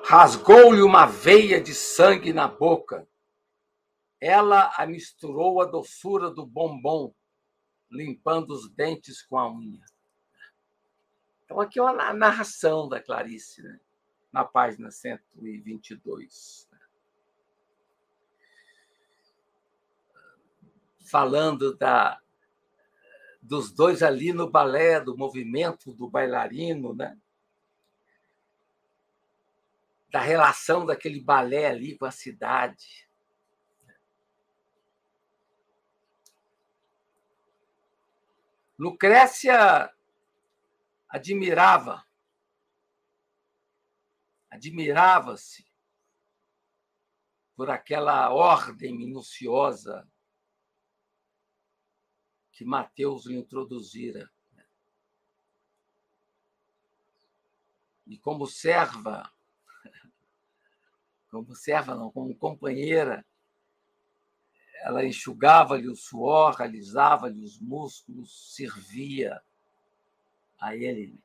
[0.09, 3.07] rasgou-lhe uma veia de sangue na boca.
[4.19, 7.15] Ela a misturou à doçura do bombom,
[7.91, 9.85] limpando os dentes com a unha.
[11.45, 13.79] Então, aqui é uma narração da Clarice, né?
[14.33, 16.67] na página 122.
[16.73, 16.79] Né?
[21.01, 22.19] Falando da,
[23.43, 27.15] dos dois ali no balé, do movimento do bailarino, né?
[30.11, 33.09] Da relação daquele balé ali com a cidade.
[38.79, 39.93] Lucrécia
[41.09, 42.07] admirava,
[44.49, 45.67] admirava-se
[47.57, 50.09] por aquela ordem minuciosa
[52.53, 54.31] que Mateus lhe introduzira.
[58.07, 59.31] E como serva,
[61.31, 63.25] como serva, não, como companheira.
[64.83, 69.43] Ela enxugava-lhe o suor, alisava-lhe os músculos, servia
[70.61, 71.21] a ele.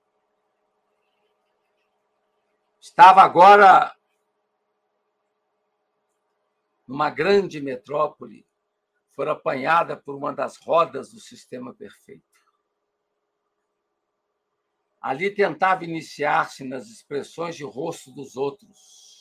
[2.79, 3.95] Estava agora
[6.87, 8.45] numa grande metrópole,
[9.11, 12.23] foi apanhada por uma das rodas do sistema perfeito.
[14.99, 19.12] Ali tentava iniciar-se nas expressões de rosto dos outros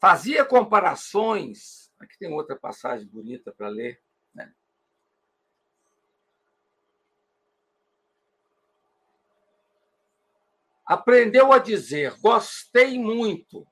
[0.00, 1.92] fazia comparações.
[1.98, 4.02] Aqui tem outra passagem bonita para ler.
[4.34, 4.52] Né?
[10.86, 13.66] Aprendeu a dizer: gostei muito.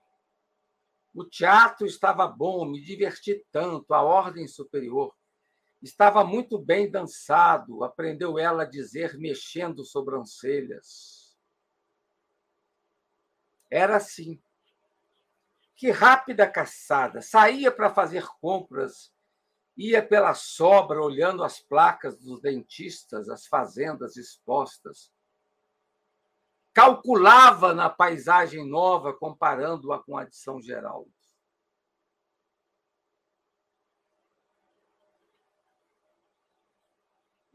[1.15, 5.17] O teatro estava bom, me diverti tanto, a ordem superior.
[5.83, 11.37] Estava muito bem dançado, aprendeu ela a dizer, mexendo sobrancelhas.
[13.71, 14.41] Era assim.
[15.79, 17.23] Que rápida caçada!
[17.23, 19.15] Saía para fazer compras,
[19.77, 25.13] ia pela sobra olhando as placas dos dentistas, as fazendas expostas.
[26.75, 31.13] Calculava na paisagem nova, comparando-a com a de São Geraldo.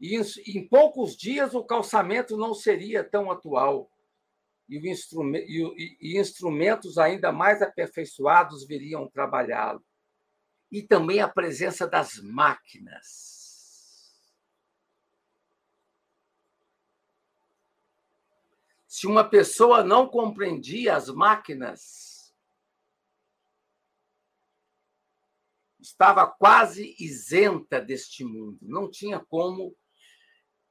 [0.00, 0.18] E
[0.58, 3.90] em poucos dias o calçamento não seria tão atual
[4.68, 9.84] e, e, e instrumentos ainda mais aperfeiçoados viriam trabalhá-lo.
[10.70, 13.34] E também a presença das máquinas.
[18.86, 22.32] Se uma pessoa não compreendia as máquinas,
[25.80, 29.76] estava quase isenta deste mundo, não tinha como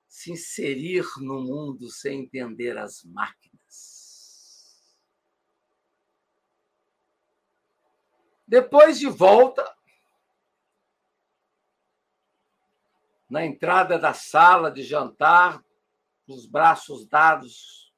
[0.07, 3.52] se inserir no mundo sem entender as máquinas.
[8.53, 9.65] Depois de volta,
[13.27, 15.65] na entrada da sala de jantar,
[16.27, 17.91] os braços dados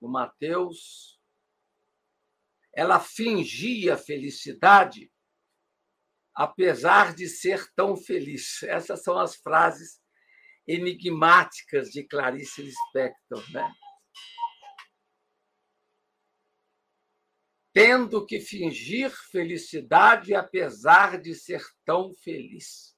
[0.00, 1.20] do Mateus,
[2.72, 5.08] ela fingia felicidade,
[6.34, 8.64] apesar de ser tão feliz.
[8.64, 10.02] Essas são as frases
[10.66, 13.72] enigmáticas de Clarice Lispector, né?
[17.72, 22.96] Tendo que fingir felicidade apesar de ser tão feliz.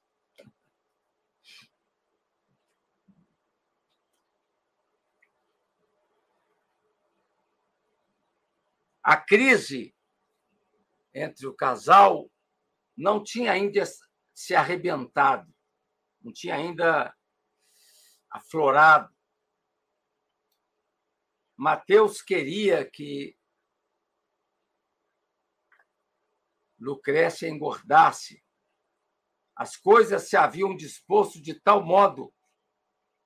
[9.03, 9.93] A crise
[11.13, 12.31] entre o casal
[12.95, 13.83] não tinha ainda
[14.33, 15.53] se arrebentado,
[16.21, 17.13] não tinha ainda
[18.31, 19.13] aflorado.
[21.55, 23.37] Mateus queria que
[26.83, 28.43] Lucrécia engordasse.
[29.55, 32.33] As coisas se haviam disposto de tal modo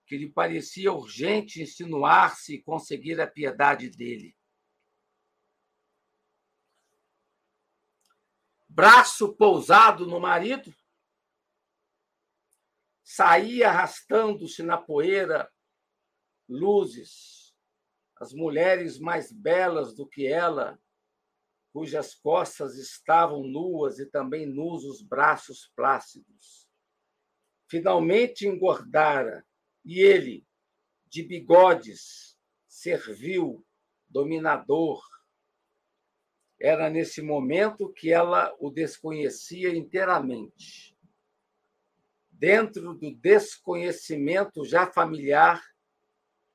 [0.06, 4.38] que lhe parecia urgente insinuar-se e conseguir a piedade dele.
[8.70, 10.74] Braço pousado no marido,
[13.04, 15.52] saía arrastando-se na poeira
[16.48, 17.56] luzes,
[18.18, 20.80] as mulheres mais belas do que ela,
[21.78, 26.68] cujas costas estavam nuas e também nus os braços plácidos.
[27.70, 29.46] Finalmente engordara,
[29.86, 30.44] e ele,
[31.06, 32.36] de bigodes,
[32.68, 33.64] servil,
[34.10, 35.04] dominador.
[36.60, 40.98] Era nesse momento que ela o desconhecia inteiramente
[42.32, 45.64] dentro do desconhecimento já familiar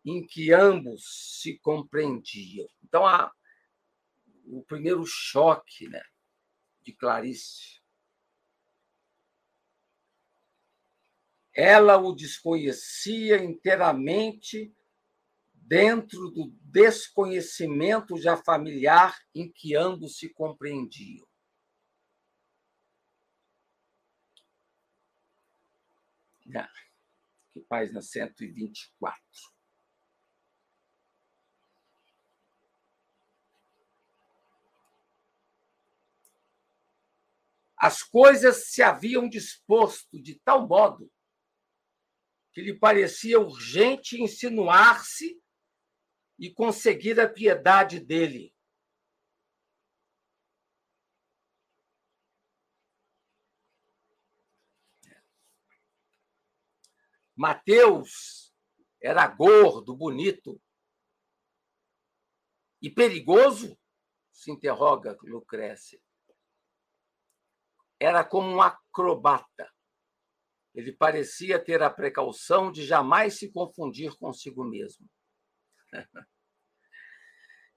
[0.05, 2.67] em que ambos se compreendiam.
[2.83, 3.33] Então, a,
[4.45, 6.03] o primeiro choque né,
[6.83, 7.81] de Clarice.
[11.55, 14.75] Ela o desconhecia inteiramente
[15.53, 21.27] dentro do desconhecimento já familiar em que ambos se compreendiam.
[27.53, 29.21] Que página 124.
[37.85, 41.13] As coisas se haviam disposto de tal modo
[42.53, 45.43] que lhe parecia urgente insinuar-se
[46.39, 48.55] e conseguir a piedade dele.
[57.35, 58.55] Mateus
[59.01, 60.63] era gordo, bonito.
[62.81, 63.77] E perigoso?
[64.31, 66.01] se interroga Lucrécia.
[68.03, 69.73] Era como um acrobata.
[70.75, 75.09] Ele parecia ter a precaução de jamais se confundir consigo mesmo.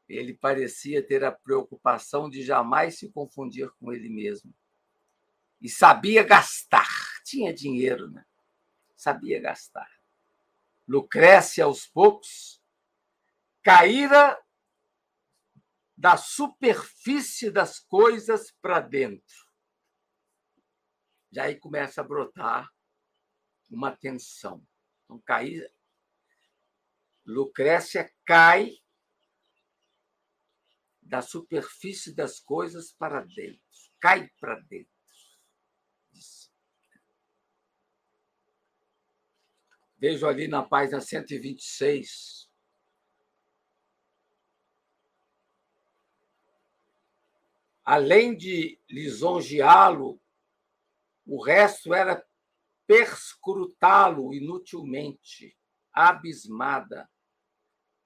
[0.10, 4.54] Ele parecia ter a preocupação de jamais se confundir com ele mesmo.
[5.60, 6.88] E sabia gastar,
[7.24, 8.24] tinha dinheiro, né?
[8.96, 9.90] sabia gastar.
[10.88, 12.62] Lucrécia, aos poucos,
[13.64, 14.40] caíra
[15.98, 19.45] da superfície das coisas para dentro.
[21.36, 22.74] Já aí começa a brotar
[23.70, 24.66] uma tensão.
[25.04, 25.70] Então, cair.
[27.26, 28.72] Lucrécia cai
[31.02, 33.60] da superfície das coisas para dentro,
[34.00, 34.96] cai para dentro.
[39.98, 42.50] Vejo ali na página 126.
[47.84, 50.22] Além de lisonjeá-lo,
[51.26, 52.24] o resto era
[52.88, 55.58] perscrutá-lo inutilmente,
[55.92, 57.10] abismada.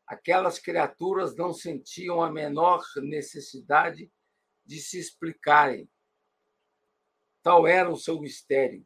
[0.08, 4.12] Aquelas criaturas não sentiam a menor necessidade
[4.66, 5.90] de se explicarem.
[7.44, 8.86] Tal era o seu mistério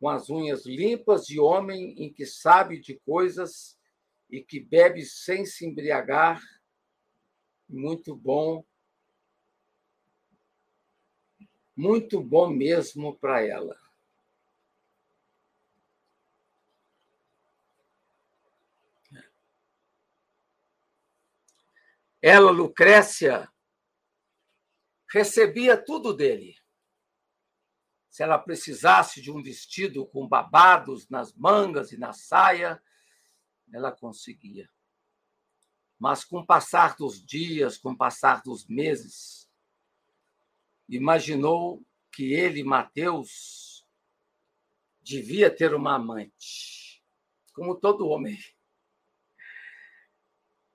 [0.00, 3.78] com as unhas limpas de homem em que sabe de coisas
[4.30, 6.40] e que bebe sem se embriagar.
[7.68, 8.64] Muito bom.
[11.80, 13.74] Muito bom mesmo para ela.
[22.20, 23.50] Ela, Lucrécia,
[25.10, 26.54] recebia tudo dele
[28.10, 32.78] se ela precisasse de um vestido com babados nas mangas e na saia,
[33.72, 34.68] ela conseguia.
[35.98, 39.49] Mas com o passar dos dias, com o passar dos meses,
[40.90, 41.82] imaginou
[42.12, 43.86] que ele, Mateus,
[45.00, 47.02] devia ter uma amante,
[47.54, 48.38] como todo homem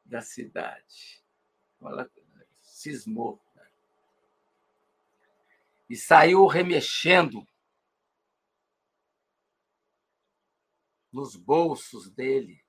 [0.04, 1.24] da cidade.
[1.82, 2.10] Ela
[2.62, 3.44] cismou
[5.90, 7.48] e saiu remexendo
[11.12, 12.65] nos bolsos dele.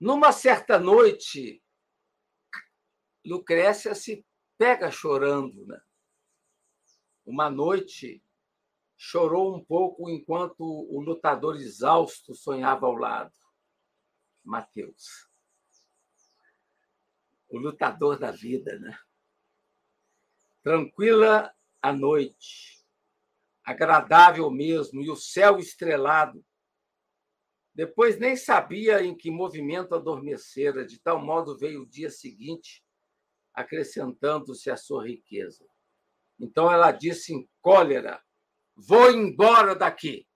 [0.00, 1.62] Numa certa noite,
[3.24, 4.24] Lucrécia se
[4.56, 5.66] pega chorando.
[5.66, 5.80] Né?
[7.26, 8.22] Uma noite,
[8.96, 13.32] chorou um pouco enquanto o lutador exausto sonhava ao lado.
[14.44, 15.28] Mateus.
[17.48, 18.98] O lutador da vida, né?
[20.62, 22.84] Tranquila a noite,
[23.64, 26.44] agradável mesmo, e o céu estrelado.
[27.78, 32.84] Depois nem sabia em que movimento adormecera, de tal modo veio o dia seguinte,
[33.54, 35.64] acrescentando-se a sua riqueza.
[36.40, 38.20] Então ela disse em cólera:
[38.74, 40.26] Vou embora daqui.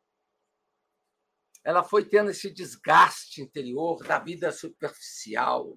[1.64, 5.76] Ela foi tendo esse desgaste interior da vida superficial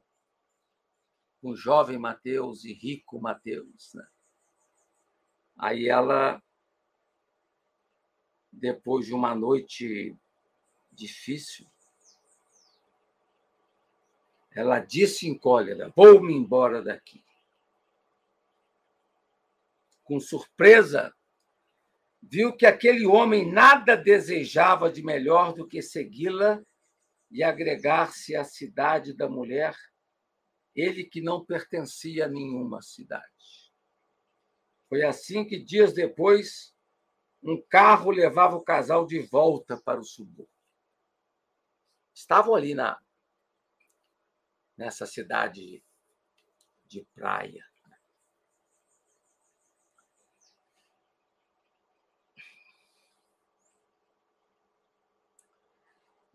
[1.41, 3.91] com o jovem Mateus e rico Mateus.
[3.95, 4.07] Né?
[5.57, 6.39] Aí ela,
[8.51, 10.15] depois de uma noite
[10.95, 11.67] difícil,
[14.51, 17.23] ela disse em cólera: Vou-me embora daqui.
[20.03, 21.13] Com surpresa,
[22.21, 26.63] viu que aquele homem nada desejava de melhor do que segui-la
[27.29, 29.75] e agregar-se à cidade da mulher,
[30.75, 33.25] ele que não pertencia a nenhuma cidade.
[34.87, 36.73] Foi assim que, dias depois,
[37.43, 40.54] um carro levava o casal de volta para o subúrbio.
[42.15, 42.97] Estavam ali na
[44.77, 45.83] nessa cidade
[46.85, 47.63] de praia.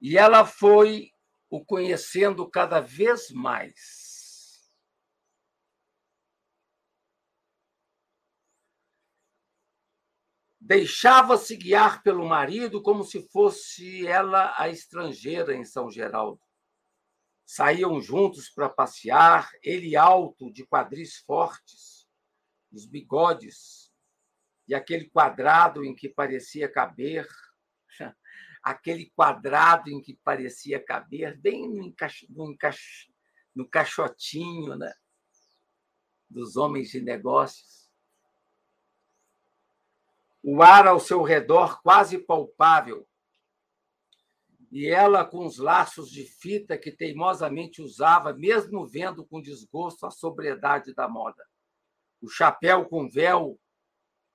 [0.01, 1.13] E ela foi
[1.51, 4.00] o conhecendo cada vez mais.
[10.71, 16.41] Deixava-se guiar pelo marido como se fosse ela a estrangeira em São Geraldo.
[17.45, 22.07] Saíam juntos para passear, ele alto, de quadris fortes,
[22.71, 23.93] os bigodes,
[24.69, 27.27] e aquele quadrado em que parecia caber
[28.63, 32.25] aquele quadrado em que parecia caber, bem no, encaix...
[32.29, 33.09] no, encaix...
[33.53, 34.95] no caixotinho né?
[36.29, 37.80] dos homens de negócios.
[40.43, 43.07] O ar ao seu redor quase palpável,
[44.71, 50.11] e ela com os laços de fita que teimosamente usava, mesmo vendo com desgosto a
[50.11, 51.45] sobriedade da moda.
[52.23, 53.59] O chapéu com véu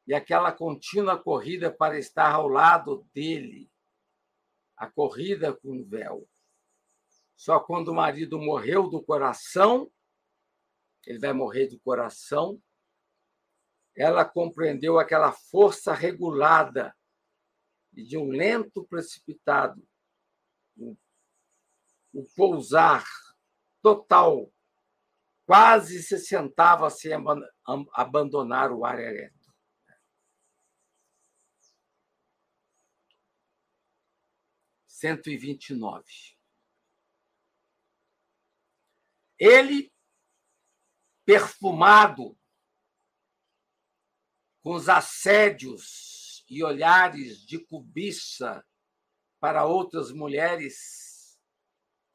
[0.05, 3.71] e aquela contínua corrida para estar ao lado dele,
[4.75, 6.27] a corrida com véu.
[7.35, 9.89] Só quando o marido morreu do coração,
[11.05, 12.61] ele vai morrer do coração,
[13.95, 16.95] ela compreendeu aquela força regulada
[17.93, 19.81] e de um lento precipitado,
[20.75, 20.97] o,
[22.13, 23.05] o pousar
[23.81, 24.51] total,
[25.45, 27.11] quase se sentava sem
[27.93, 29.35] abandonar o ar ereto.
[34.87, 36.03] 129.
[39.37, 39.93] Ele,
[41.25, 42.37] perfumado,
[44.65, 48.65] com os assédios e olhares de cobiça
[49.39, 51.39] para outras mulheres,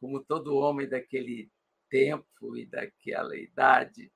[0.00, 1.48] como todo homem daquele
[1.88, 4.12] tempo e daquela idade.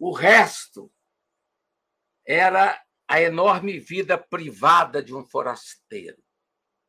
[0.00, 0.92] O resto
[2.26, 6.20] era a enorme vida privada de um forasteiro.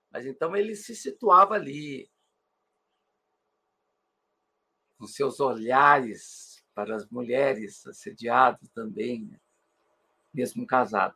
[0.10, 2.12] Mas então ele se situava ali,
[4.98, 6.47] com seus olhares
[6.78, 9.40] para as mulheres, assediado também, né?
[10.32, 11.16] mesmo casado.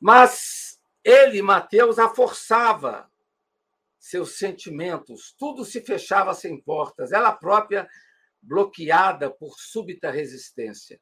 [0.00, 3.08] Mas ele, Mateus, a forçava
[3.96, 7.88] seus sentimentos, tudo se fechava sem portas, ela própria
[8.42, 11.00] bloqueada por súbita resistência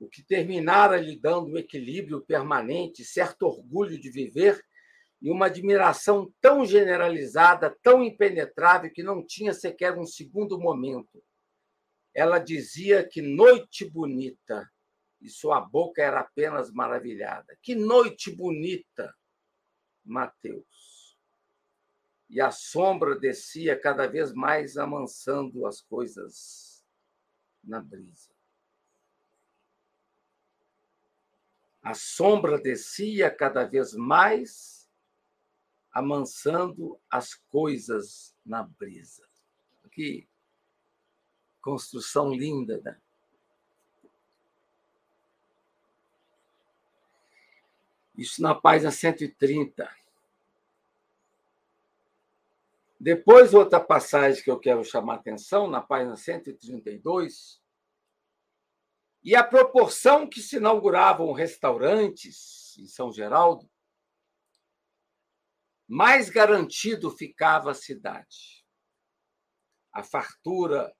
[0.00, 4.60] o que terminara lhe dando um equilíbrio permanente, certo orgulho de viver
[5.22, 11.22] e uma admiração tão generalizada, tão impenetrável, que não tinha sequer um segundo momento.
[12.12, 14.68] Ela dizia que noite bonita,
[15.20, 17.56] e sua boca era apenas maravilhada.
[17.62, 19.14] Que noite bonita,
[20.04, 21.16] Mateus.
[22.28, 26.84] E a sombra descia cada vez mais amansando as coisas
[27.62, 28.32] na brisa.
[31.80, 34.81] A sombra descia cada vez mais,
[35.92, 39.28] amansando as coisas na brisa.
[39.90, 40.26] Que
[41.60, 42.98] construção linda, né?
[48.16, 49.88] Isso na página 130.
[52.98, 57.60] Depois, outra passagem que eu quero chamar a atenção, na página 132,
[59.24, 63.68] e a proporção que se inauguravam restaurantes em São Geraldo,
[65.88, 68.64] mais garantido ficava a cidade.
[69.92, 70.94] A fartura,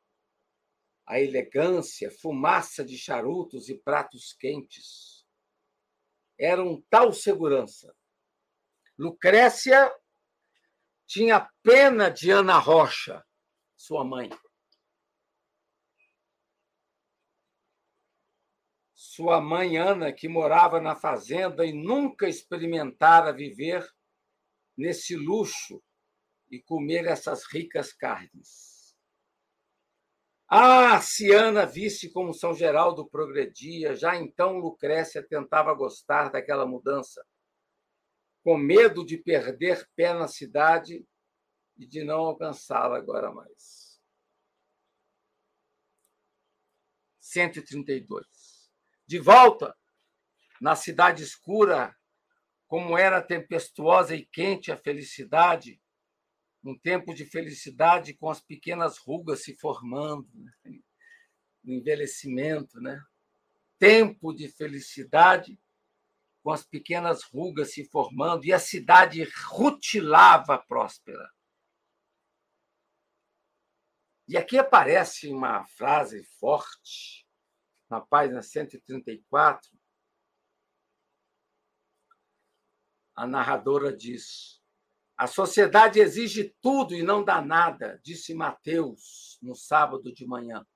[1.07, 5.26] a elegância, fumaça de charutos e pratos quentes.
[6.39, 7.95] Eram tal segurança.
[8.99, 9.91] Lucrécia
[11.07, 13.24] tinha pena de Ana Rocha,
[13.76, 14.30] sua mãe.
[18.95, 23.87] Sua mãe Ana, que morava na fazenda e nunca experimentara viver
[24.77, 25.83] nesse luxo
[26.51, 28.97] e comer essas ricas carnes.
[30.49, 37.25] Ah, se Ana visse como São Geraldo progredia, já então Lucrécia tentava gostar daquela mudança,
[38.45, 41.07] com medo de perder pé na cidade
[41.79, 43.99] e de não alcançá-la agora mais.
[47.18, 48.27] 132.
[49.07, 49.75] De volta
[50.61, 51.97] na cidade escura,
[52.73, 55.79] como era tempestuosa e quente a felicidade,
[56.64, 60.81] um tempo de felicidade com as pequenas rugas se formando, né?
[61.62, 62.99] no envelhecimento, né?
[63.79, 65.61] Tempo de felicidade
[66.43, 71.31] com as pequenas rugas se formando e a cidade rutilava próspera.
[74.27, 77.27] E aqui aparece uma frase forte,
[77.91, 79.82] na página 134.
[83.14, 84.62] A narradora diz:
[85.16, 90.66] a sociedade exige tudo e não dá nada, disse Mateus no sábado de manhã,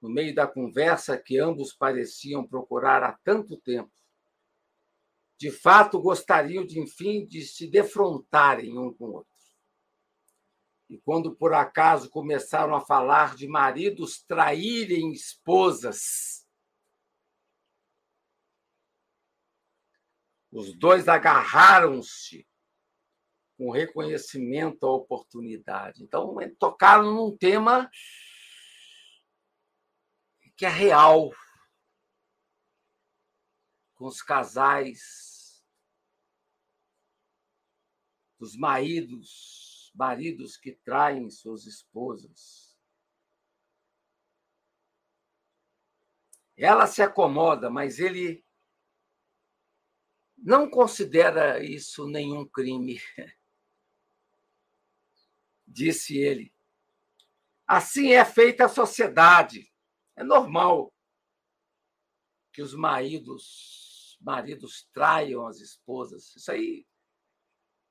[0.00, 3.90] no meio da conversa que ambos pareciam procurar há tanto tempo.
[5.38, 9.32] De fato, gostariam de, enfim, de se defrontarem um com o outro.
[10.88, 16.41] E quando por acaso começaram a falar de maridos traírem esposas,
[20.52, 22.46] os dois agarraram-se
[23.56, 26.02] com reconhecimento à oportunidade.
[26.02, 27.90] Então, tocaram num tema
[30.54, 31.30] que é real,
[33.94, 35.64] com os casais,
[38.38, 42.76] os maridos, maridos que traem suas esposas.
[46.56, 48.41] Ela se acomoda, mas ele
[50.42, 53.00] não considera isso nenhum crime.
[55.72, 56.54] disse ele.
[57.66, 59.72] Assim é feita a sociedade.
[60.14, 60.92] É normal
[62.52, 66.36] que os maridos, maridos traiam as esposas.
[66.36, 66.86] Isso aí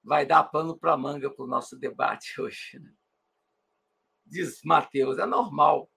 [0.03, 2.79] vai dar pano para manga para o nosso debate hoje.
[2.79, 2.93] Né?
[4.25, 5.91] Diz Mateus, é normal.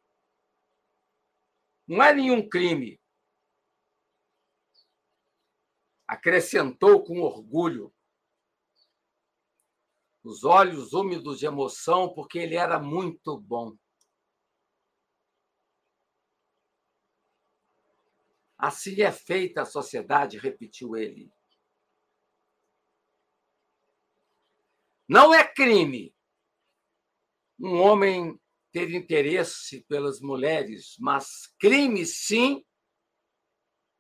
[1.87, 2.99] Não é nenhum crime.
[6.07, 7.95] Acrescentou com orgulho
[10.23, 13.77] os olhos úmidos de emoção, porque ele era muito bom.
[18.57, 21.31] Assim é feita a sociedade, repetiu ele.
[25.07, 26.15] Não é crime
[27.59, 28.39] um homem
[28.73, 32.65] ter interesse pelas mulheres, mas crime, sim,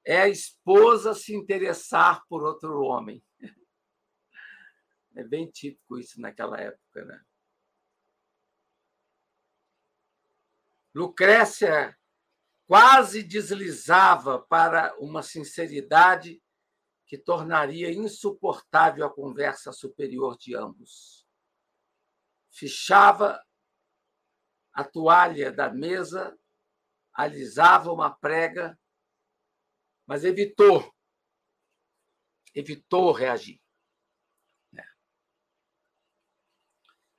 [0.05, 3.25] é a esposa se interessar por outro homem.
[5.17, 7.25] É bem típico isso naquela época, né?
[10.93, 11.97] Lucrécia
[12.67, 16.43] quase deslizava para uma sinceridade
[17.07, 21.27] que tornaria insuportável a conversa superior de ambos.
[22.51, 23.41] Fichava
[24.73, 26.37] a toalha da mesa,
[27.13, 28.79] alisava uma prega,
[30.07, 30.93] mas evitou,
[32.55, 33.61] evitou reagir.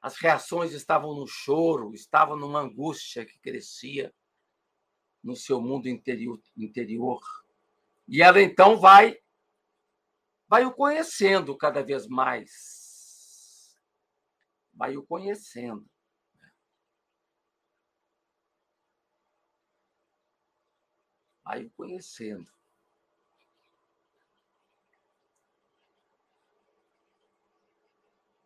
[0.06, 4.14] As reações estavam no choro, estavam numa angústia que crescia
[5.24, 6.40] no seu mundo interior.
[6.56, 7.20] interior.
[8.08, 9.18] E ela então vai
[10.48, 13.76] vai o conhecendo cada vez mais.
[14.72, 15.90] Vai o conhecendo.
[21.44, 22.48] Vai o conhecendo.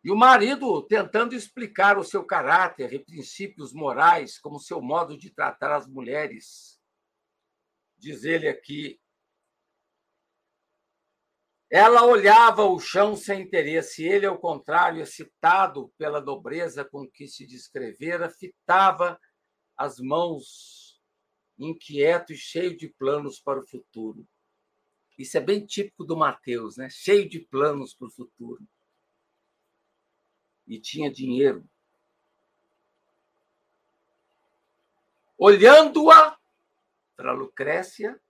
[0.02, 5.30] E o marido tentando explicar o seu caráter e princípios morais, como seu modo de
[5.30, 6.80] tratar as mulheres.
[7.98, 8.98] Diz ele aqui.
[11.68, 17.46] Ela olhava o chão sem interesse, ele, ao contrário, excitado pela nobreza com que se
[17.46, 19.20] descrevera, fitava
[19.76, 21.00] as mãos,
[21.58, 24.26] inquieto e cheio de planos para o futuro.
[25.16, 26.88] Isso é bem típico do Mateus, né?
[26.90, 28.66] cheio de planos para o futuro
[30.70, 31.68] e tinha dinheiro.
[35.36, 36.38] Olhando-a
[37.16, 38.22] para Lucrécia,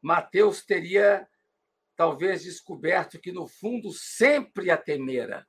[0.00, 1.28] Mateus teria
[1.94, 5.46] talvez descoberto que, no fundo, sempre a temera.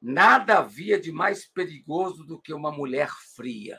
[0.00, 3.78] Nada havia de mais perigoso do que uma mulher fria.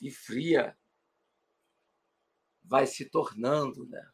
[0.00, 0.78] E fria
[2.62, 4.10] vai se tornando, né?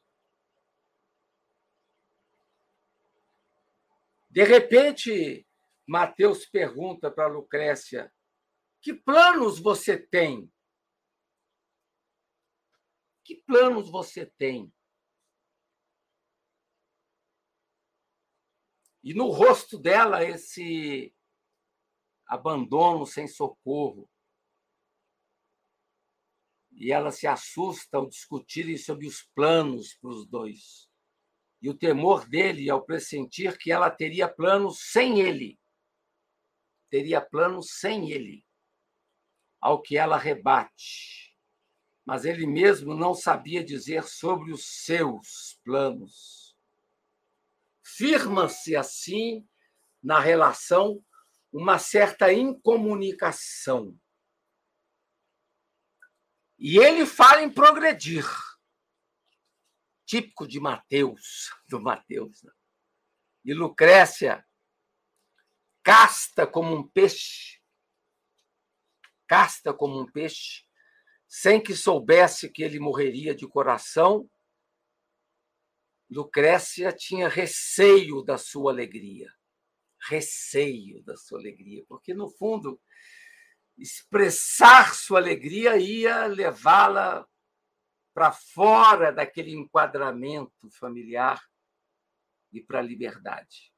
[4.36, 5.48] De repente,
[5.88, 8.12] Mateus pergunta para Lucrécia:
[8.82, 10.52] Que planos você tem?
[13.24, 14.70] Que planos você tem?
[19.02, 21.16] E no rosto dela, esse
[22.26, 24.06] abandono sem socorro.
[26.72, 30.85] E ela se assusta ao discutirem sobre os planos para os dois.
[31.60, 35.58] E o temor dele ao pressentir que ela teria planos sem ele.
[36.90, 38.44] Teria planos sem ele.
[39.60, 41.34] Ao que ela rebate.
[42.04, 46.46] Mas ele mesmo não sabia dizer sobre os seus planos
[47.96, 49.46] firma-se assim
[50.02, 51.02] na relação
[51.52, 53.96] uma certa incomunicação.
[56.58, 58.26] E ele fala em progredir,
[60.06, 62.42] típico de Mateus, do Mateus.
[62.42, 62.52] Né?
[63.44, 64.46] E Lucrécia,
[65.82, 67.60] casta como um peixe,
[69.26, 70.64] casta como um peixe,
[71.26, 74.30] sem que soubesse que ele morreria de coração,
[76.08, 79.32] Lucrécia tinha receio da sua alegria.
[80.08, 82.80] Receio da sua alegria, porque, no fundo,
[83.76, 87.26] expressar sua alegria ia levá-la
[88.16, 91.38] para fora daquele enquadramento familiar
[92.50, 93.74] e para a liberdade.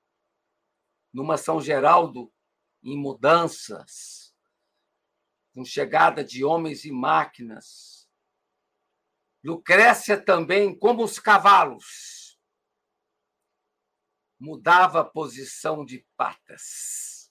[1.13, 2.33] Numa São Geraldo,
[2.81, 4.33] em mudanças,
[5.53, 8.09] com chegada de homens e máquinas,
[9.43, 12.39] Lucrécia também, como os cavalos,
[14.39, 17.29] mudava a posição de patas.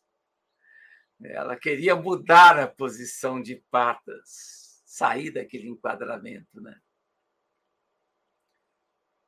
[1.22, 6.78] Ela queria mudar a posição de patas, sair daquele enquadramento, né?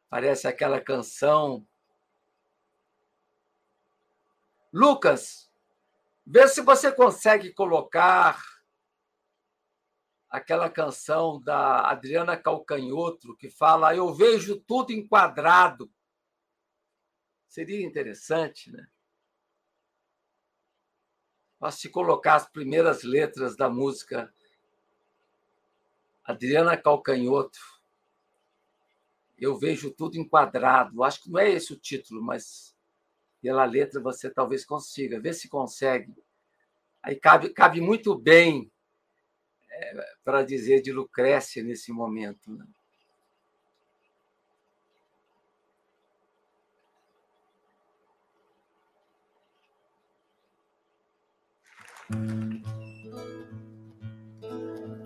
[0.09, 1.65] Parece aquela canção.
[4.73, 5.51] Lucas,
[6.25, 8.43] vê se você consegue colocar
[10.29, 15.91] aquela canção da Adriana Calcanhoto que fala: Eu vejo tudo enquadrado
[17.49, 18.87] Seria interessante, né?
[21.59, 24.31] Mas se colocar as primeiras letras da música
[26.23, 27.59] Adriana Calcanhoto,
[29.41, 31.03] eu vejo tudo enquadrado.
[31.03, 32.75] Acho que não é esse o título, mas
[33.41, 35.19] pela letra você talvez consiga.
[35.19, 36.13] Vê se consegue.
[37.01, 38.71] Aí cabe, cabe muito bem
[39.69, 42.51] é, para dizer de Lucrécia nesse momento.
[42.51, 42.65] Né?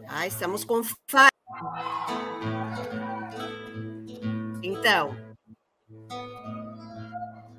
[0.07, 0.81] Ah, estamos com
[4.83, 5.15] Então.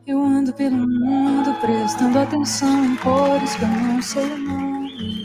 [0.07, 5.25] Eu ando pelo mundo prestando atenção em cores que eu não sei o nome.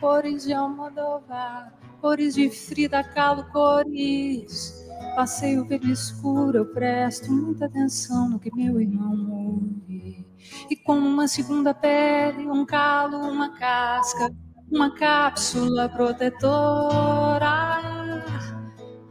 [0.00, 4.82] Cores de Almodóvar, cores de Frida Kahlo, cores.
[5.14, 10.26] Passeio pelo escuro, eu presto muita atenção no que meu irmão ouve
[10.70, 14.34] e como uma segunda pele, um calo, uma casca,
[14.72, 17.73] uma cápsula protetora.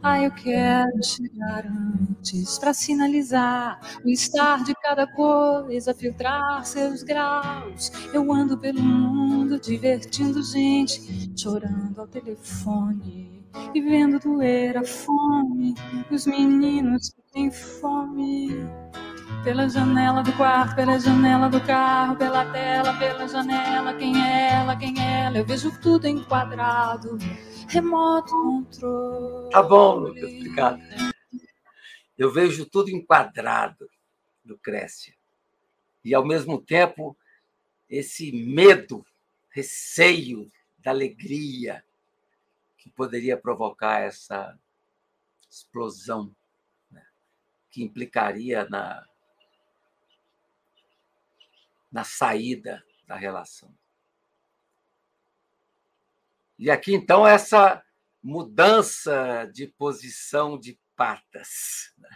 [0.06, 7.90] Ah, eu quero chegar antes para sinalizar o estar de cada coisa, filtrar seus graus.
[8.12, 15.74] Eu ando pelo mundo divertindo gente, chorando ao telefone e vendo doer a fome
[16.10, 18.50] dos meninos que têm fome.
[19.42, 24.76] Pela janela do quarto, pela janela do carro, pela tela, pela janela, quem é ela,
[24.76, 27.18] quem é ela, eu vejo tudo enquadrado,
[27.68, 29.50] remoto controle.
[29.50, 30.80] Tá bom, Lucas, obrigado.
[32.16, 33.88] Eu vejo tudo enquadrado,
[34.44, 35.14] Lucrécia.
[36.04, 37.16] E, ao mesmo tempo,
[37.88, 39.04] esse medo,
[39.50, 41.84] receio da alegria
[42.76, 44.58] que poderia provocar essa
[45.48, 46.34] explosão,
[46.90, 47.06] né?
[47.70, 49.04] que implicaria na
[51.94, 53.72] na saída da relação.
[56.58, 57.84] E aqui, então, essa
[58.22, 61.92] mudança de posição de patas.
[61.98, 62.08] Né?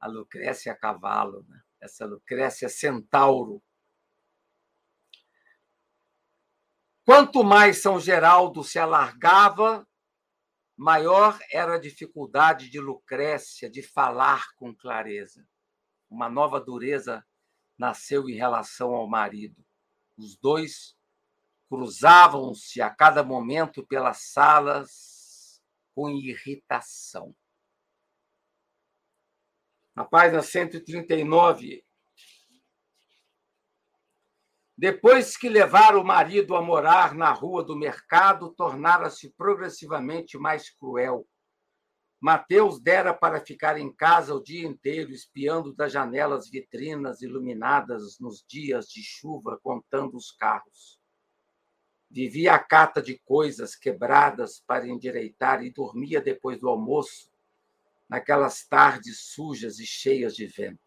[0.00, 1.60] A Lucrécia cavalo, né?
[1.80, 3.62] essa Lucrécia centauro.
[7.04, 9.86] Quanto mais São Geraldo se alargava,
[10.76, 15.46] maior era a dificuldade de Lucrécia de falar com clareza.
[16.08, 17.24] Uma nova dureza
[17.78, 19.64] nasceu em relação ao marido.
[20.16, 20.96] Os dois
[21.70, 25.62] cruzavam-se a cada momento pelas salas
[25.94, 27.32] com irritação.
[29.94, 31.84] Na página 139,
[34.76, 41.24] depois que levaram o marido a morar na rua do mercado, tornara-se progressivamente mais cruel.
[42.20, 48.44] Mateus dera para ficar em casa o dia inteiro, espiando das janelas vitrinas iluminadas nos
[48.48, 50.99] dias de chuva, contando os carros.
[52.10, 57.30] Vivia a cata de coisas quebradas para endireitar e dormia depois do almoço,
[58.08, 60.80] naquelas tardes sujas e cheias de vento.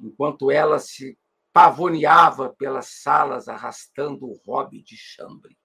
[0.00, 1.16] Enquanto ela se
[1.52, 5.56] pavoneava pelas salas arrastando o hobby de chambre.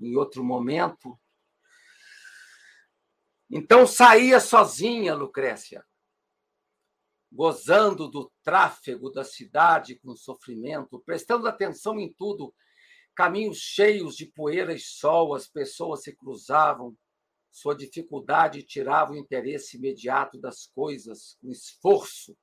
[0.00, 1.18] Em outro momento,
[3.48, 5.84] então saía sozinha Lucrécia,
[7.30, 12.52] gozando do tráfego da cidade com sofrimento, prestando atenção em tudo,
[13.14, 16.96] caminhos cheios de poeira e sol, as pessoas se cruzavam,
[17.50, 22.36] sua dificuldade tirava o interesse imediato das coisas, com esforço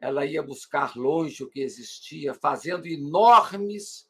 [0.00, 4.08] ela ia buscar longe o que existia, fazendo enormes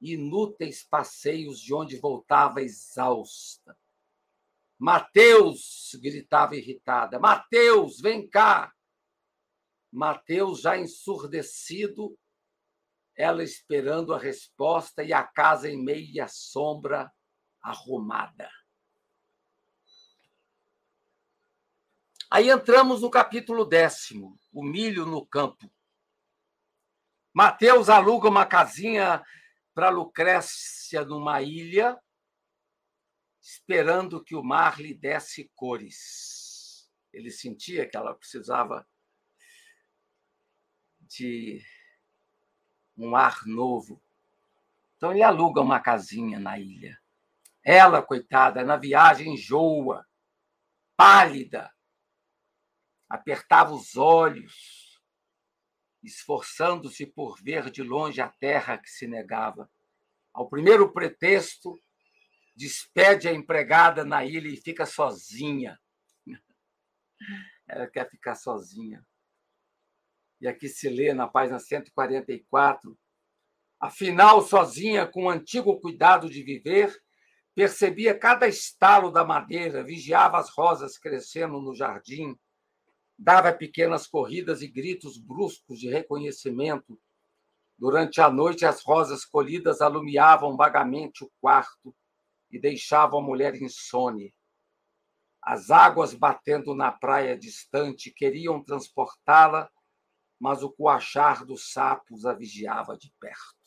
[0.00, 3.76] inúteis passeios de onde voltava exausta.
[4.78, 8.72] Mateus, gritava irritada, Mateus, vem cá!
[9.90, 12.16] Mateus, já ensurdecido,
[13.16, 17.12] ela esperando a resposta e a casa em meia sombra
[17.60, 18.50] arrumada.
[22.30, 25.70] Aí entramos no capítulo décimo, o milho no campo.
[27.34, 29.22] Mateus aluga uma casinha
[29.74, 32.00] para Lucrécia numa ilha,
[33.40, 36.88] esperando que o mar lhe desse cores.
[37.12, 38.86] Ele sentia que ela precisava
[41.10, 41.60] de
[42.96, 44.00] um ar novo.
[44.96, 47.00] Então ele aluga uma casinha na ilha.
[47.62, 50.06] Ela, coitada, na viagem enjoa,
[50.96, 51.72] pálida,
[53.08, 55.00] apertava os olhos,
[56.02, 59.70] esforçando-se por ver de longe a terra que se negava.
[60.32, 61.78] Ao primeiro pretexto,
[62.54, 65.78] despede a empregada na ilha e fica sozinha.
[67.66, 69.04] Ela quer ficar sozinha.
[70.40, 72.96] E aqui se lê na página 144.
[73.78, 76.94] Afinal, sozinha, com o antigo cuidado de viver,
[77.54, 82.38] percebia cada estalo da madeira, vigiava as rosas crescendo no jardim,
[83.18, 86.98] dava pequenas corridas e gritos bruscos de reconhecimento.
[87.78, 91.94] Durante a noite, as rosas colhidas alumiavam vagamente o quarto
[92.50, 94.34] e deixavam a mulher insone.
[95.42, 99.70] As águas batendo na praia distante queriam transportá-la,
[100.40, 103.60] mas o coachar dos sapos a vigiava de perto.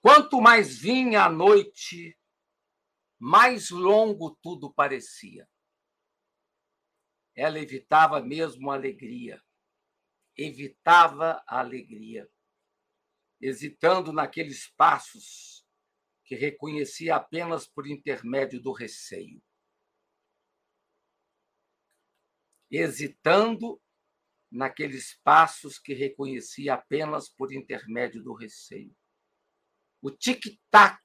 [0.00, 2.18] Quanto mais vinha a noite,
[3.18, 5.46] mais longo tudo parecia.
[7.34, 9.42] Ela evitava mesmo a alegria,
[10.34, 12.26] evitava a alegria,
[13.38, 15.66] hesitando naqueles passos
[16.24, 19.42] que reconhecia apenas por intermédio do receio.
[22.70, 23.80] Hesitando
[24.50, 28.94] naqueles passos que reconhecia apenas por intermédio do receio.
[30.00, 31.02] O tic-tac,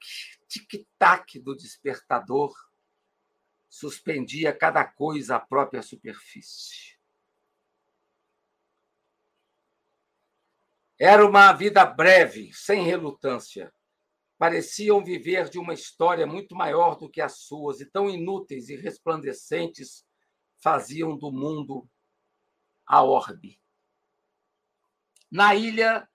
[0.48, 2.52] tic-tac do despertador
[3.68, 6.98] suspendia cada coisa à própria superfície.
[10.98, 13.74] Era uma vida breve, sem relutância.
[14.38, 18.76] Pareciam viver de uma história muito maior do que as suas, e tão inúteis e
[18.76, 20.04] resplandecentes
[20.62, 21.88] faziam do mundo
[22.86, 23.60] a orbe.
[25.30, 26.08] Na ilha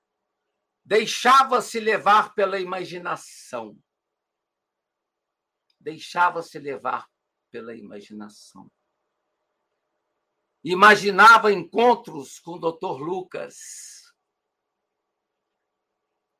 [0.87, 3.77] Deixava-se levar pela imaginação.
[5.77, 7.05] Deixava-se levar
[7.51, 8.71] pela imaginação.
[10.63, 13.01] Imaginava encontros com o Dr.
[13.01, 14.13] Lucas,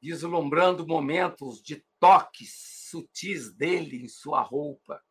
[0.02, 5.06] vislumbrando momentos de toques sutis dele em sua roupa.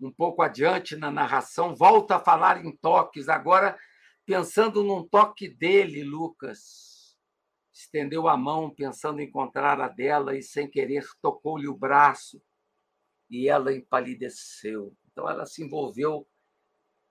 [0.00, 3.78] Um pouco adiante na narração, volta a falar em toques, agora
[4.24, 7.16] pensando num toque dele, Lucas
[7.72, 12.42] estendeu a mão pensando encontrar a dela e, sem querer, tocou-lhe o braço
[13.30, 14.94] e ela empalideceu.
[15.10, 16.26] Então, ela se envolveu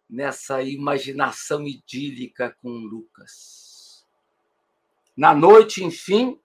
[0.10, 4.06] nessa imaginação idílica com Lucas.
[5.16, 6.40] Na noite, enfim,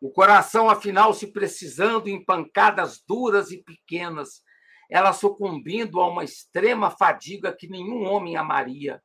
[0.00, 4.42] o coração afinal se precisando em pancadas duras e pequenas,
[4.88, 9.02] ela sucumbindo a uma extrema fadiga que nenhum homem amaria,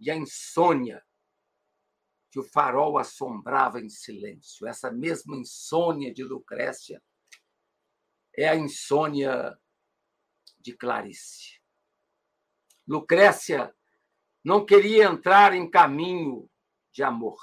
[0.00, 1.04] e a insônia
[2.30, 4.66] que o farol assombrava em silêncio.
[4.66, 7.02] Essa mesma insônia de Lucrécia
[8.36, 9.58] é a insônia
[10.60, 11.60] de Clarice.
[12.86, 13.74] Lucrécia
[14.44, 16.50] não queria entrar em caminho
[16.92, 17.38] de amor.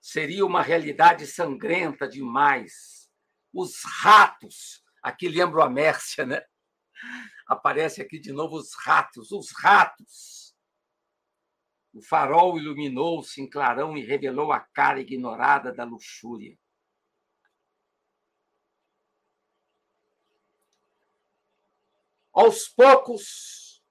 [0.00, 2.97] Seria uma realidade sangrenta demais.
[3.52, 6.42] Os ratos, aqui lembro a Mércia, né?
[7.46, 10.54] Aparece aqui de novo os ratos, os ratos.
[11.92, 16.56] O farol iluminou-se em clarão e revelou a cara ignorada da luxúria.
[22.32, 23.82] Aos poucos,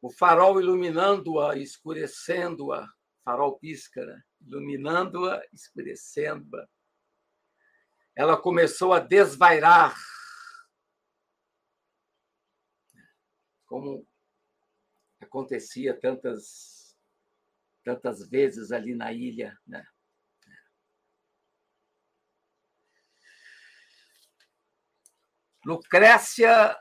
[0.00, 2.88] o farol iluminando-a, escurecendo-a,
[3.24, 6.68] farol píscara, iluminando-a, escurecendo-a.
[8.18, 9.96] Ela começou a desvairar.
[13.64, 14.04] Como
[15.20, 16.98] acontecia tantas
[17.84, 19.86] tantas vezes ali na ilha, né?
[25.64, 26.76] Lucrécia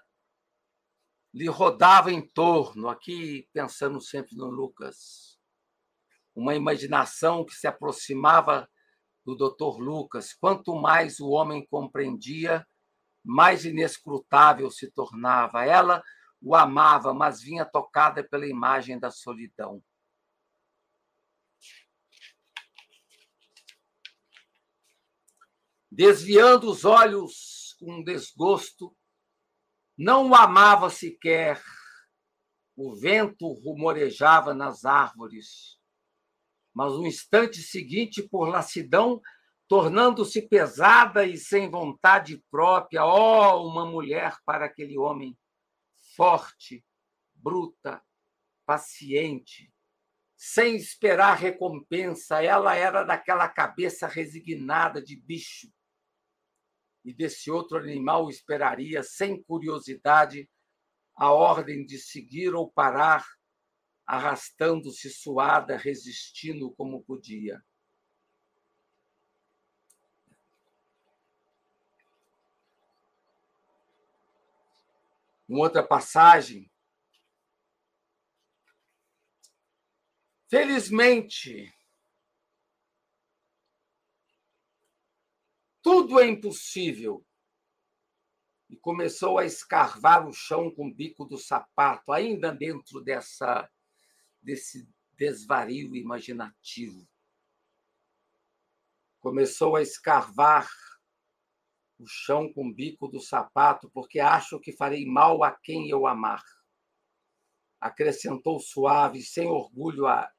[1.31, 5.39] lhe rodava em torno, aqui pensando sempre no Lucas,
[6.34, 8.68] uma imaginação que se aproximava
[9.28, 9.82] do Dr.
[9.82, 10.34] Lucas.
[10.34, 12.66] Quanto mais o homem compreendia,
[13.22, 15.66] mais inescrutável se tornava.
[15.66, 16.02] Ela
[16.41, 19.84] o amava, mas vinha tocada pela imagem da solidão.
[25.91, 28.95] Desviando os olhos com desgosto,
[29.98, 31.62] não o amava sequer.
[32.78, 35.77] O vento rumorejava nas árvores.
[36.78, 39.20] Mas no instante seguinte, por lassidão,
[39.68, 45.36] tornando-se pesada e sem vontade própria, ó, oh, uma mulher para aquele homem
[46.16, 46.86] forte,
[47.34, 47.99] bruta,
[48.64, 49.74] paciente,
[50.36, 52.44] sem esperar recompensa.
[52.44, 55.74] Ela era daquela cabeça resignada de bicho.
[57.04, 60.48] E desse outro animal esperaria, sem curiosidade,
[61.16, 63.26] a ordem de seguir ou parar,
[64.07, 67.61] arrastando-se suada, resistindo como podia.
[75.45, 76.71] Uma outra passagem.
[80.49, 81.73] Felizmente,
[85.81, 87.25] tudo é impossível.
[88.69, 93.69] E começou a escarvar o chão com o bico do sapato, ainda dentro dessa
[94.41, 94.88] desse
[95.18, 97.07] desvario imaginativo.
[99.19, 100.69] Começou a escarvar
[101.99, 106.05] o chão com o bico do sapato, porque acho que farei mal a quem eu
[106.05, 106.43] amar.
[107.81, 110.31] Acrescentou suave, sem orgulho, a...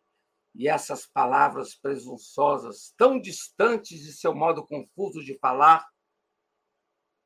[0.55, 5.85] e essas palavras presunçosas, tão distantes de seu modo confuso de falar,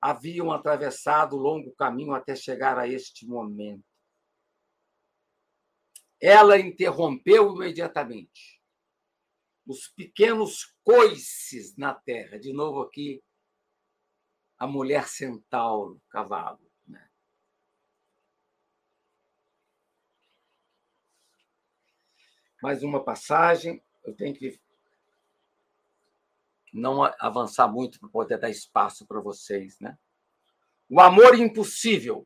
[0.00, 3.91] haviam atravessado o longo caminho até chegar a este momento.
[6.22, 8.62] Ela interrompeu imediatamente.
[9.66, 13.20] Os pequenos coices na terra, de novo aqui,
[14.56, 16.60] a mulher centauro, cavalo.
[16.86, 17.10] Né?
[22.62, 24.60] Mais uma passagem, eu tenho que
[26.72, 29.80] não avançar muito para poder dar espaço para vocês.
[29.80, 29.98] Né?
[30.88, 32.24] O amor impossível,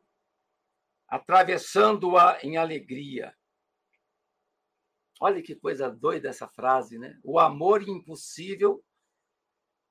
[1.09, 3.35] atravessando-a em alegria.
[5.21, 7.19] Olha que coisa doida essa frase, né?
[7.25, 8.85] O amor impossível,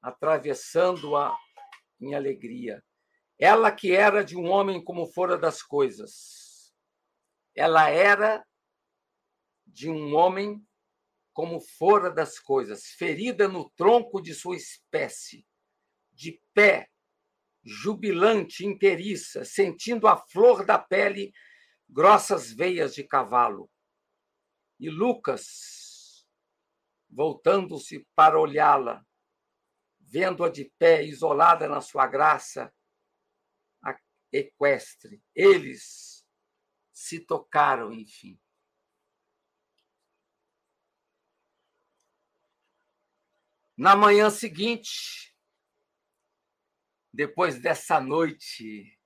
[0.02, 1.36] atravessando-a
[2.00, 2.84] em alegria.
[3.40, 6.74] Ela que era de um homem como fora das coisas.
[7.56, 8.46] Ela era
[9.66, 10.64] de um homem
[11.34, 15.46] como fora das coisas, ferida no tronco de sua espécie,
[16.14, 16.88] de pé,
[17.62, 21.34] jubilante, inteiriça, sentindo a flor da pele
[21.90, 23.70] grossas veias de cavalo.
[24.80, 26.28] E Lucas,
[27.10, 29.06] voltando-se para olhá-la,
[30.00, 32.74] vendo-a de pé, isolada na sua graça
[34.32, 35.24] equestre.
[35.34, 36.26] Eles
[36.92, 38.40] se tocaram, enfim.
[43.78, 45.36] Na manhã seguinte,
[47.12, 48.98] depois dessa noite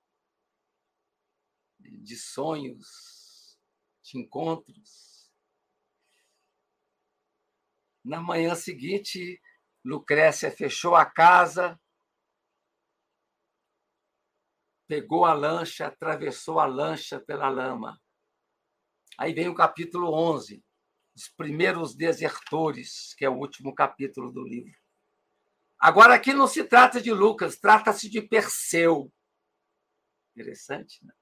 [1.78, 3.58] de sonhos,
[4.02, 5.09] de encontros,
[8.04, 9.40] Na manhã seguinte,
[9.84, 11.78] Lucrécia fechou a casa,
[14.86, 18.00] pegou a lancha, atravessou a lancha pela lama.
[19.18, 20.64] Aí vem o capítulo 11,
[21.14, 24.78] os primeiros desertores, que é o último capítulo do livro.
[25.78, 29.12] Agora, aqui não se trata de Lucas, trata-se de Perseu.
[30.34, 31.14] Interessante, né?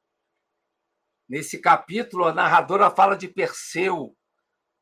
[1.29, 4.17] Nesse capítulo, a narradora fala de Perseu,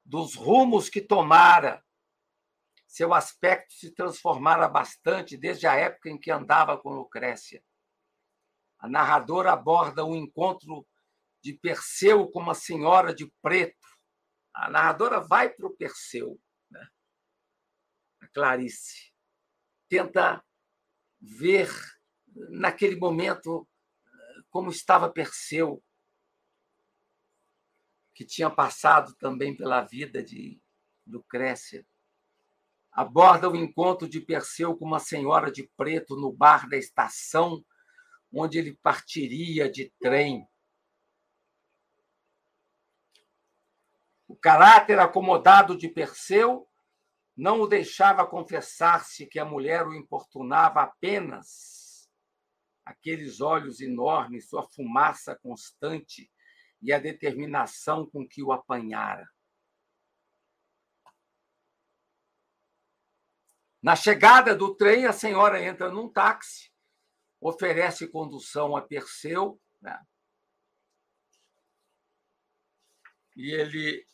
[0.04, 1.84] dos rumos que tomara.
[2.96, 7.62] Seu aspecto se transformara bastante desde a época em que andava com Lucrécia.
[8.78, 10.88] A narradora aborda o encontro
[11.42, 13.86] de Perseu com uma senhora de preto.
[14.54, 16.40] A narradora vai para o Perseu,
[16.70, 16.88] né?
[18.22, 19.12] a Clarice.
[19.90, 20.42] Tenta
[21.20, 21.68] ver
[22.48, 23.68] naquele momento
[24.48, 25.84] como estava Perseu,
[28.14, 30.58] que tinha passado também pela vida de
[31.06, 31.86] Lucrécia.
[32.96, 37.62] Aborda o encontro de Perseu com uma senhora de preto no bar da estação,
[38.32, 40.48] onde ele partiria de trem.
[44.26, 46.66] O caráter acomodado de Perseu
[47.36, 52.08] não o deixava confessar-se que a mulher o importunava apenas.
[52.82, 56.32] Aqueles olhos enormes, sua fumaça constante,
[56.80, 59.28] e a determinação com que o apanhara.
[63.86, 66.72] Na chegada do trem, a senhora entra num táxi,
[67.40, 69.96] oferece condução a Perseu, né?
[73.36, 74.04] e ele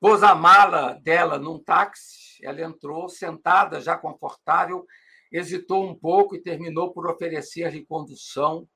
[0.00, 4.86] pôs a mala dela num táxi, ela entrou sentada, já confortável,
[5.30, 8.66] hesitou um pouco e terminou por oferecer-lhe condução.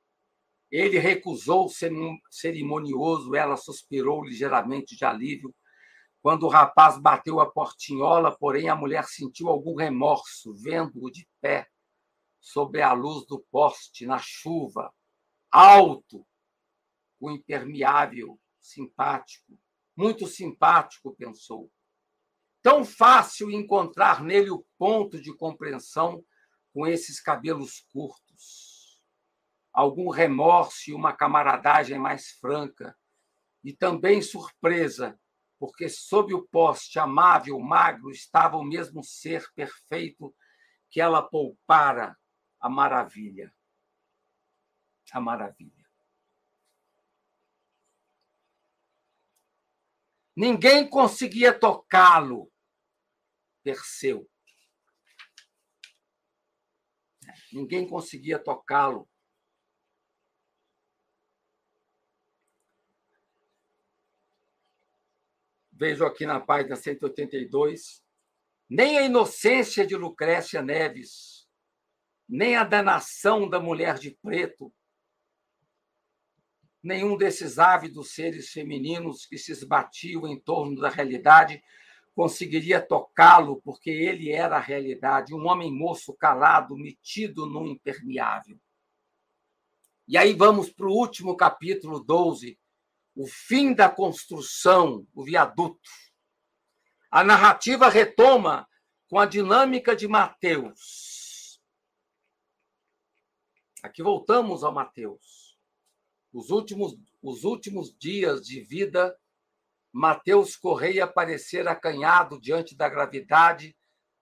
[0.71, 1.67] Ele recusou
[2.31, 5.55] cerimonioso, ela suspirou ligeiramente de alívio.
[6.25, 11.69] Quando o rapaz bateu a portinhola, porém, a mulher sentiu algum remorso, vendo-o de pé,
[12.41, 14.91] sob a luz do poste, na chuva,
[15.51, 16.27] alto,
[17.21, 19.61] o impermeável, simpático,
[19.95, 21.71] muito simpático, pensou.
[22.63, 26.25] Tão fácil encontrar nele o ponto de compreensão
[26.73, 29.05] com esses cabelos curtos,
[29.71, 32.97] algum remorso e uma camaradagem mais franca,
[33.63, 35.21] e também surpresa,
[35.65, 40.36] porque sob o poste amável, magro, estava o mesmo ser perfeito
[40.91, 42.15] que ela poupara
[42.61, 43.51] a maravilha.
[45.11, 45.89] A maravilha.
[50.36, 52.53] Ninguém conseguia tocá-lo,
[53.62, 54.31] Perseu.
[57.51, 59.09] ninguém conseguia tocá-lo.
[65.77, 68.03] Vejo aqui na página 182,
[68.71, 71.49] nem a inocência de Lucrécia Neves,
[72.29, 74.73] nem a danação da mulher de preto,
[76.81, 81.63] nenhum desses ávidos seres femininos que se esbatiam em torno da realidade
[82.15, 88.57] conseguiria tocá-lo, porque ele era a realidade, um homem moço calado, metido no impermeável.
[90.07, 92.57] E aí vamos para o último capítulo 12,
[93.15, 95.91] o fim da construção, o viaduto.
[97.11, 98.69] A narrativa retoma
[99.09, 101.61] com a dinâmica de Mateus.
[103.82, 105.57] Aqui voltamos ao Mateus.
[106.32, 109.16] Os últimos, os últimos dias de vida
[109.93, 113.77] Mateus Correia parecer acanhado diante da gravidade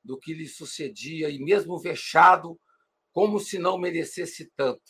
[0.05, 2.60] do que lhe sucedia e mesmo vexado,
[3.10, 4.82] como se não merecesse tanto.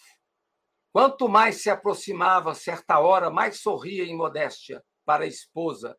[0.93, 5.99] Quanto mais se aproximava certa hora, mais sorria em modéstia para a esposa,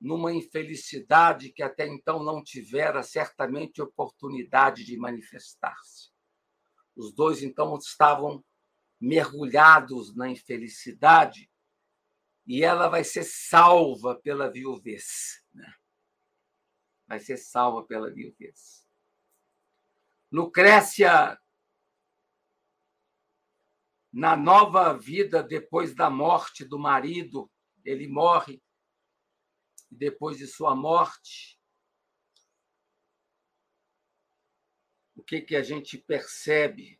[0.00, 6.10] numa infelicidade que até então não tivera certamente oportunidade de manifestar-se.
[6.96, 8.42] Os dois então estavam
[8.98, 11.50] mergulhados na infelicidade
[12.46, 15.44] e ela vai ser salva pela viuvez.
[15.52, 15.74] Né?
[17.06, 18.86] Vai ser salva pela viuvez.
[20.32, 21.38] Lucrécia,
[24.16, 27.52] na nova vida depois da morte do marido,
[27.84, 28.62] ele morre,
[29.90, 31.60] depois de sua morte,
[35.14, 36.98] o que, que a gente percebe?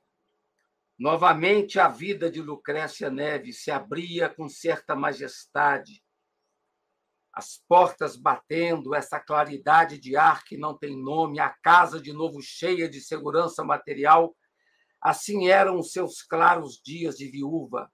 [0.99, 6.05] Novamente a vida de Lucrécia Neves se abria com certa majestade,
[7.33, 12.43] as portas batendo, essa claridade de ar que não tem nome, a casa de novo
[12.43, 14.37] cheia de segurança material.
[15.01, 17.93] Assim eram os seus claros dias de viúva.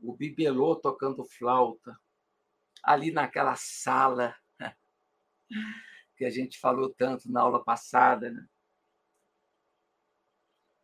[0.00, 1.96] O bibelô tocando flauta,
[2.82, 4.34] ali naquela sala
[6.16, 8.46] que a gente falou tanto na aula passada, né?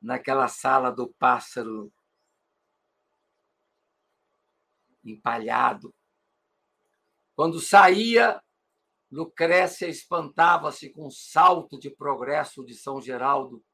[0.00, 1.92] naquela sala do pássaro
[5.04, 5.94] empalhado.
[7.34, 8.40] Quando saía,
[9.10, 13.64] Lucrécia espantava-se com o salto de progresso de São Geraldo,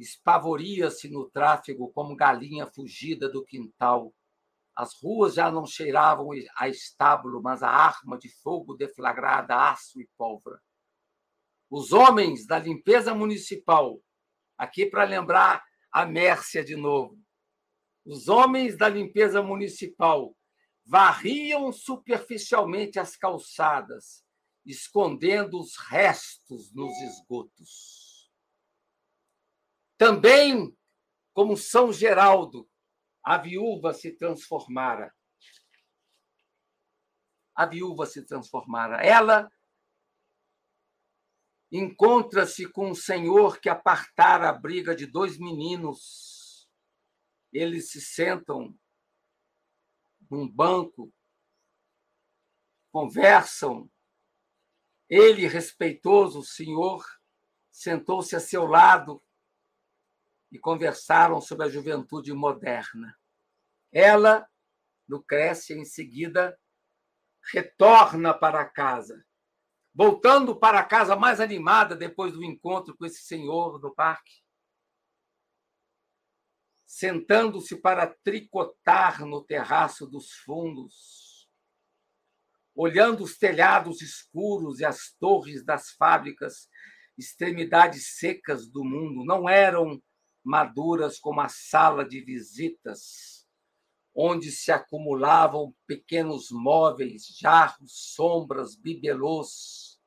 [0.00, 4.14] espavoria-se no tráfego como galinha fugida do quintal.
[4.74, 10.08] As ruas já não cheiravam a estábulo, mas a arma de fogo deflagrada, aço e
[10.16, 10.58] pólvora.
[11.68, 14.00] Os homens da limpeza municipal,
[14.56, 15.62] aqui para lembrar
[15.92, 17.18] a Mércia de novo,
[18.04, 20.34] os homens da limpeza municipal
[20.86, 24.24] varriam superficialmente as calçadas,
[24.64, 28.09] escondendo os restos nos esgotos.
[30.00, 30.74] Também,
[31.34, 32.66] como São Geraldo,
[33.22, 35.14] a viúva se transformara.
[37.54, 39.04] A viúva se transformara.
[39.04, 39.52] Ela
[41.70, 46.66] encontra-se com um senhor que apartara a briga de dois meninos.
[47.52, 48.74] Eles se sentam
[50.30, 51.12] num banco,
[52.90, 53.92] conversam.
[55.10, 57.04] Ele, respeitoso, o senhor,
[57.70, 59.22] sentou-se a seu lado
[60.50, 63.16] e conversaram sobre a juventude moderna.
[63.92, 64.46] Ela,
[65.08, 66.58] Lucrécia, em seguida,
[67.52, 69.24] retorna para casa,
[69.94, 74.40] voltando para casa mais animada depois do encontro com esse senhor no parque
[76.90, 81.48] sentando-se para tricotar no terraço dos fundos,
[82.74, 86.68] olhando os telhados escuros e as torres das fábricas,
[87.16, 90.02] extremidades secas do mundo, não eram
[90.42, 93.46] maduras como a sala de visitas,
[94.14, 100.00] onde se acumulavam pequenos móveis, jarros, sombras, bibelôs,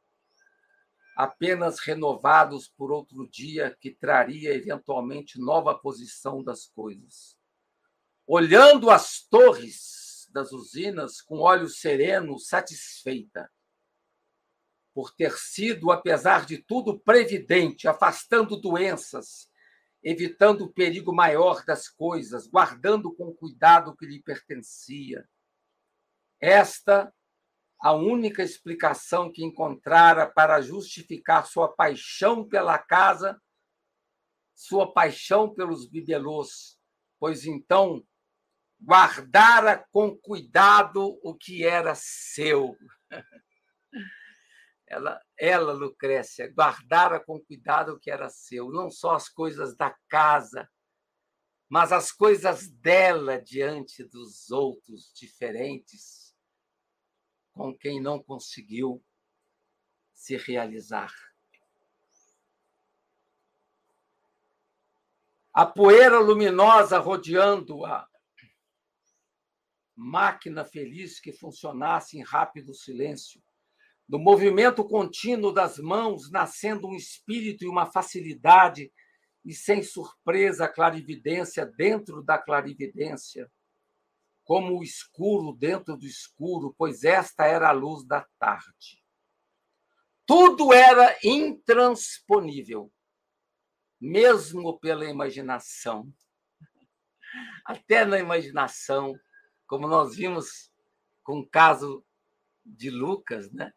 [1.15, 7.37] apenas renovados por outro dia que traria eventualmente nova posição das coisas.
[8.25, 13.49] Olhando as torres das usinas com olho sereno, satisfeita,
[14.93, 19.49] por ter sido, apesar de tudo, previdente, afastando doenças,
[20.03, 25.27] evitando o perigo maior das coisas, guardando com cuidado o que lhe pertencia.
[26.39, 27.13] Esta
[27.83, 33.37] a única explicação que encontrara para justificar sua paixão pela casa,
[34.55, 36.79] sua paixão pelos bibelôs,
[37.19, 38.01] pois então
[38.81, 42.77] guardara com cuidado o que era seu.
[44.93, 49.89] Ela, ela, Lucrécia, guardara com cuidado o que era seu, não só as coisas da
[50.07, 50.69] casa,
[51.67, 56.35] mas as coisas dela diante dos outros diferentes
[57.51, 59.03] com quem não conseguiu
[60.13, 61.11] se realizar.
[65.51, 68.07] A poeira luminosa rodeando a
[69.95, 73.41] máquina feliz que funcionasse em rápido silêncio,
[74.07, 78.91] do movimento contínuo das mãos nascendo um espírito e uma facilidade
[79.45, 83.49] e sem surpresa a clarividência dentro da clarividência
[84.43, 89.01] como o escuro dentro do escuro, pois esta era a luz da tarde.
[90.25, 92.91] Tudo era intransponível,
[93.99, 96.13] mesmo pela imaginação.
[97.65, 99.17] Até na imaginação,
[99.65, 100.71] como nós vimos
[101.23, 102.05] com o caso
[102.65, 103.73] de Lucas, né?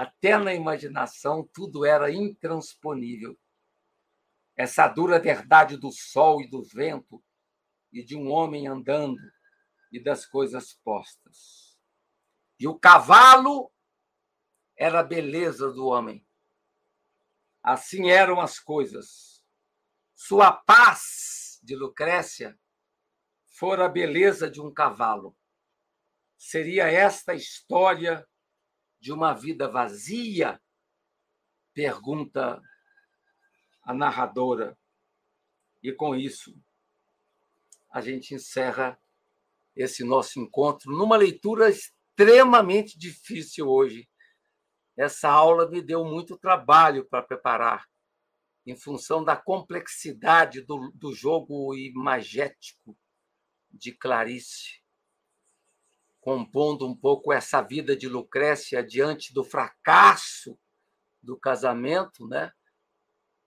[0.00, 3.38] Até na imaginação tudo era intransponível.
[4.56, 7.22] Essa dura verdade do sol e do vento
[7.92, 9.20] e de um homem andando
[9.92, 11.78] e das coisas postas.
[12.58, 13.70] E o cavalo
[14.74, 16.26] era a beleza do homem.
[17.62, 19.44] Assim eram as coisas.
[20.14, 22.58] Sua paz, de Lucrécia,
[23.44, 25.36] fora a beleza de um cavalo.
[26.38, 28.26] Seria esta a história
[29.00, 30.60] de uma vida vazia?
[31.72, 32.60] Pergunta
[33.82, 34.78] a narradora.
[35.82, 36.54] E com isso,
[37.90, 39.00] a gente encerra
[39.74, 44.08] esse nosso encontro numa leitura extremamente difícil hoje.
[44.96, 47.88] Essa aula me deu muito trabalho para preparar,
[48.66, 52.96] em função da complexidade do, do jogo imagético
[53.70, 54.79] de Clarice,
[56.20, 60.58] compondo um pouco essa vida de Lucrécia diante do fracasso
[61.22, 62.52] do casamento, né?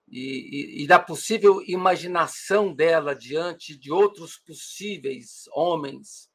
[0.07, 6.29] E, e, e, da possível imaginação dela diante de outros possíveis homens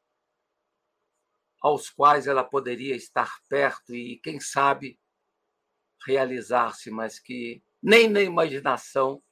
[1.60, 4.98] aos quais ela poderia estar perto e, quem sabe,
[6.04, 9.22] realizar-se, mas que nem na imaginação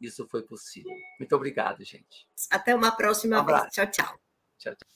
[0.00, 0.92] isso foi possível.
[1.18, 2.28] Muito obrigado, gente.
[2.50, 3.72] Até uma próxima um vez.
[3.72, 4.20] Tchau, tchau.
[4.58, 4.95] Tchau, tchau.